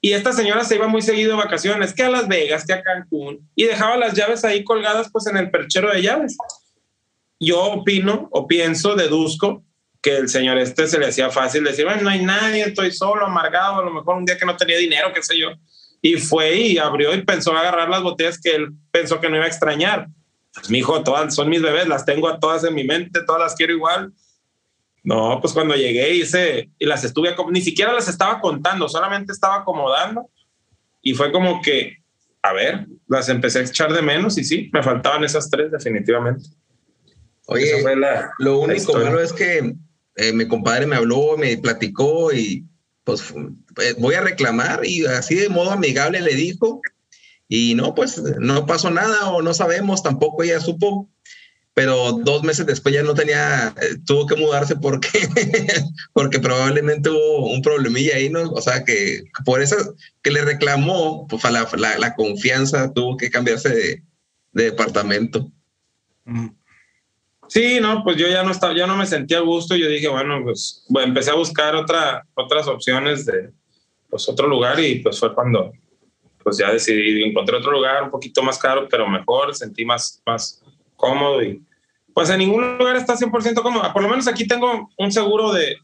Y 0.00 0.12
esta 0.12 0.32
señora 0.32 0.64
se 0.64 0.74
iba 0.74 0.88
muy 0.88 1.00
seguido 1.00 1.36
de 1.36 1.44
vacaciones, 1.44 1.94
que 1.94 2.02
a 2.02 2.10
Las 2.10 2.26
Vegas, 2.26 2.64
que 2.66 2.72
a 2.72 2.82
Cancún, 2.82 3.48
y 3.54 3.64
dejaba 3.64 3.96
las 3.96 4.14
llaves 4.14 4.44
ahí 4.44 4.64
colgadas 4.64 5.10
pues 5.12 5.26
en 5.28 5.36
el 5.36 5.50
perchero 5.50 5.92
de 5.92 6.02
llaves. 6.02 6.36
Yo 7.38 7.62
opino 7.62 8.28
o 8.32 8.46
pienso, 8.48 8.96
deduzco, 8.96 9.62
que 10.02 10.16
el 10.16 10.28
señor 10.28 10.58
este 10.58 10.88
se 10.88 10.98
le 10.98 11.06
hacía 11.06 11.30
fácil 11.30 11.62
decir, 11.62 11.84
bueno, 11.84 12.02
no 12.02 12.10
hay 12.10 12.24
nadie, 12.24 12.64
estoy 12.64 12.90
solo, 12.90 13.24
amargado, 13.24 13.80
a 13.80 13.84
lo 13.84 13.92
mejor 13.92 14.16
un 14.16 14.24
día 14.24 14.36
que 14.36 14.44
no 14.44 14.56
tenía 14.56 14.76
dinero, 14.76 15.12
qué 15.14 15.22
sé 15.22 15.38
yo. 15.38 15.50
Y 16.00 16.16
fue 16.16 16.56
y 16.56 16.78
abrió 16.78 17.14
y 17.14 17.22
pensó 17.22 17.56
agarrar 17.56 17.88
las 17.88 18.02
botellas 18.02 18.40
que 18.40 18.56
él 18.56 18.70
pensó 18.90 19.20
que 19.20 19.28
no 19.28 19.36
iba 19.36 19.44
a 19.44 19.48
extrañar 19.48 20.08
pues, 20.54 20.70
mi 20.70 20.78
hijo, 20.78 21.02
todas 21.02 21.34
son 21.34 21.48
mis 21.48 21.62
bebés, 21.62 21.88
las 21.88 22.04
tengo 22.04 22.28
a 22.28 22.38
todas 22.38 22.64
en 22.64 22.74
mi 22.74 22.84
mente, 22.84 23.20
todas 23.26 23.40
las 23.40 23.54
quiero 23.54 23.72
igual. 23.72 24.12
No, 25.04 25.38
pues 25.40 25.52
cuando 25.52 25.74
llegué 25.74 26.14
hice 26.14 26.70
y 26.78 26.86
las 26.86 27.02
estuve, 27.02 27.34
ni 27.50 27.60
siquiera 27.60 27.92
las 27.92 28.08
estaba 28.08 28.40
contando, 28.40 28.88
solamente 28.88 29.32
estaba 29.32 29.56
acomodando 29.56 30.30
y 31.00 31.14
fue 31.14 31.32
como 31.32 31.60
que, 31.60 31.96
a 32.40 32.52
ver, 32.52 32.86
las 33.08 33.28
empecé 33.28 33.58
a 33.58 33.62
echar 33.62 33.92
de 33.92 34.02
menos 34.02 34.38
y 34.38 34.44
sí, 34.44 34.70
me 34.72 34.82
faltaban 34.82 35.24
esas 35.24 35.50
tres 35.50 35.72
definitivamente. 35.72 36.44
Oye, 37.46 37.84
lo 38.38 38.60
único 38.60 38.94
malo 38.94 39.20
es 39.20 39.32
que 39.32 39.74
eh, 40.16 40.32
mi 40.32 40.46
compadre 40.46 40.86
me 40.86 40.96
habló, 40.96 41.36
me 41.36 41.56
platicó 41.58 42.32
y 42.32 42.64
pues 43.02 43.34
eh, 43.82 43.94
voy 43.98 44.14
a 44.14 44.20
reclamar 44.20 44.84
y 44.84 45.04
así 45.06 45.34
de 45.34 45.48
modo 45.48 45.72
amigable 45.72 46.20
le 46.20 46.34
dijo 46.34 46.80
y 47.54 47.74
no, 47.74 47.94
pues 47.94 48.16
no 48.40 48.64
pasó 48.64 48.90
nada 48.90 49.28
o 49.28 49.42
no 49.42 49.52
sabemos, 49.52 50.02
tampoco 50.02 50.42
ella 50.42 50.58
supo, 50.58 51.10
pero 51.74 52.12
dos 52.12 52.42
meses 52.44 52.64
después 52.64 52.94
ya 52.94 53.02
no 53.02 53.12
tenía, 53.12 53.74
eh, 53.78 53.96
tuvo 54.06 54.26
que 54.26 54.36
mudarse 54.36 54.74
porque, 54.74 55.10
porque 56.14 56.40
probablemente 56.40 57.10
hubo 57.10 57.52
un 57.52 57.60
problemilla 57.60 58.16
ahí, 58.16 58.30
¿no? 58.30 58.50
O 58.52 58.62
sea, 58.62 58.84
que 58.84 59.24
por 59.44 59.60
eso 59.60 59.76
que 60.22 60.30
le 60.30 60.46
reclamó, 60.46 61.26
pues 61.28 61.44
la, 61.44 61.68
la, 61.98 62.14
confianza 62.14 62.90
tuvo 62.94 63.18
que 63.18 63.28
cambiarse 63.28 63.68
de, 63.68 64.02
de 64.52 64.64
departamento. 64.64 65.52
Sí, 67.48 67.80
no, 67.82 68.02
pues 68.02 68.16
yo 68.16 68.28
ya 68.28 68.44
no 68.44 68.52
estaba, 68.52 68.74
ya 68.74 68.86
no 68.86 68.96
me 68.96 69.04
sentía 69.04 69.36
a 69.36 69.42
gusto. 69.42 69.76
Yo 69.76 69.88
dije, 69.88 70.08
bueno, 70.08 70.40
pues 70.42 70.86
bueno, 70.88 71.08
empecé 71.08 71.32
a 71.32 71.34
buscar 71.34 71.76
otra, 71.76 72.26
otras 72.32 72.66
opciones 72.66 73.26
de 73.26 73.50
pues 74.08 74.26
otro 74.26 74.48
lugar 74.48 74.80
y 74.80 75.00
pues 75.00 75.20
fue 75.20 75.34
cuando 75.34 75.72
pues 76.42 76.58
ya 76.58 76.72
decidí, 76.72 77.22
encontré 77.22 77.56
otro 77.56 77.72
lugar 77.72 78.02
un 78.04 78.10
poquito 78.10 78.42
más 78.42 78.58
caro, 78.58 78.88
pero 78.90 79.08
mejor, 79.08 79.54
sentí 79.54 79.84
más, 79.84 80.22
más 80.26 80.62
cómodo 80.96 81.42
y 81.42 81.62
pues 82.14 82.28
en 82.30 82.38
ningún 82.38 82.78
lugar 82.78 82.96
está 82.96 83.16
100% 83.16 83.62
cómodo. 83.62 83.92
Por 83.92 84.02
lo 84.02 84.08
menos 84.08 84.28
aquí 84.28 84.46
tengo 84.46 84.90
un 84.98 85.12
seguro 85.12 85.52
de, 85.52 85.78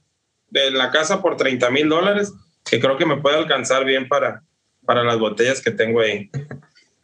de 0.51 0.71
la 0.71 0.90
casa 0.90 1.23
por 1.23 1.37
30 1.37 1.71
mil 1.71 1.88
dólares 1.88 2.33
que 2.64 2.81
creo 2.81 2.97
que 2.97 3.07
me 3.07 3.16
puede 3.16 3.37
alcanzar 3.37 3.85
bien 3.85 4.09
para, 4.09 4.42
para 4.85 5.03
las 5.05 5.18
botellas 5.18 5.61
que 5.61 5.71
tengo 5.71 6.01
ahí. 6.01 6.31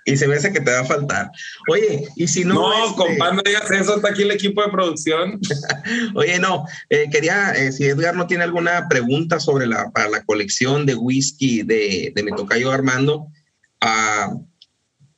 Y 0.06 0.18
se 0.18 0.28
me 0.28 0.36
hace 0.36 0.52
que 0.52 0.60
te 0.60 0.70
va 0.70 0.80
a 0.80 0.84
faltar. 0.84 1.30
Oye, 1.70 2.06
y 2.16 2.28
si 2.28 2.44
no. 2.44 2.54
No, 2.54 2.84
este... 2.84 2.96
compadre, 2.96 3.36
no 3.36 3.42
digas 3.42 3.70
eso, 3.70 3.96
está 3.96 4.10
aquí 4.10 4.22
el 4.22 4.32
equipo 4.32 4.62
de 4.62 4.70
producción. 4.70 5.40
Oye, 6.14 6.38
no, 6.38 6.66
eh, 6.90 7.06
quería, 7.10 7.52
eh, 7.52 7.72
si 7.72 7.86
Edgar 7.86 8.14
no 8.14 8.26
tiene 8.26 8.44
alguna 8.44 8.86
pregunta 8.88 9.40
sobre 9.40 9.66
la, 9.66 9.90
para 9.92 10.10
la 10.10 10.22
colección 10.24 10.84
de 10.84 10.94
whisky 10.94 11.62
de, 11.62 12.12
de 12.14 12.22
mi 12.22 12.32
tocayo 12.32 12.70
Armando, 12.70 13.28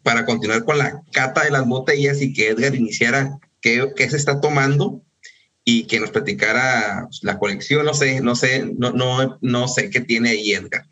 para 0.02 0.24
continuar 0.24 0.64
con 0.64 0.78
la 0.78 1.02
cata 1.12 1.44
de 1.44 1.50
las 1.50 1.66
botellas 1.66 2.20
y 2.22 2.32
que 2.32 2.48
Edgar 2.48 2.74
iniciara 2.74 3.38
qué, 3.60 3.92
qué 3.96 4.08
se 4.08 4.16
está 4.16 4.40
tomando 4.40 5.02
y 5.64 5.84
que 5.86 5.98
nos 5.98 6.10
platicara 6.10 7.08
la 7.22 7.38
colección, 7.38 7.84
no 7.84 7.92
sé, 7.92 8.20
no 8.20 8.36
sé, 8.36 8.72
no, 8.78 8.92
no, 8.92 9.38
no 9.40 9.68
sé 9.68 9.90
qué 9.90 10.00
tiene 10.00 10.30
ahí 10.30 10.52
Edgar. 10.52 10.86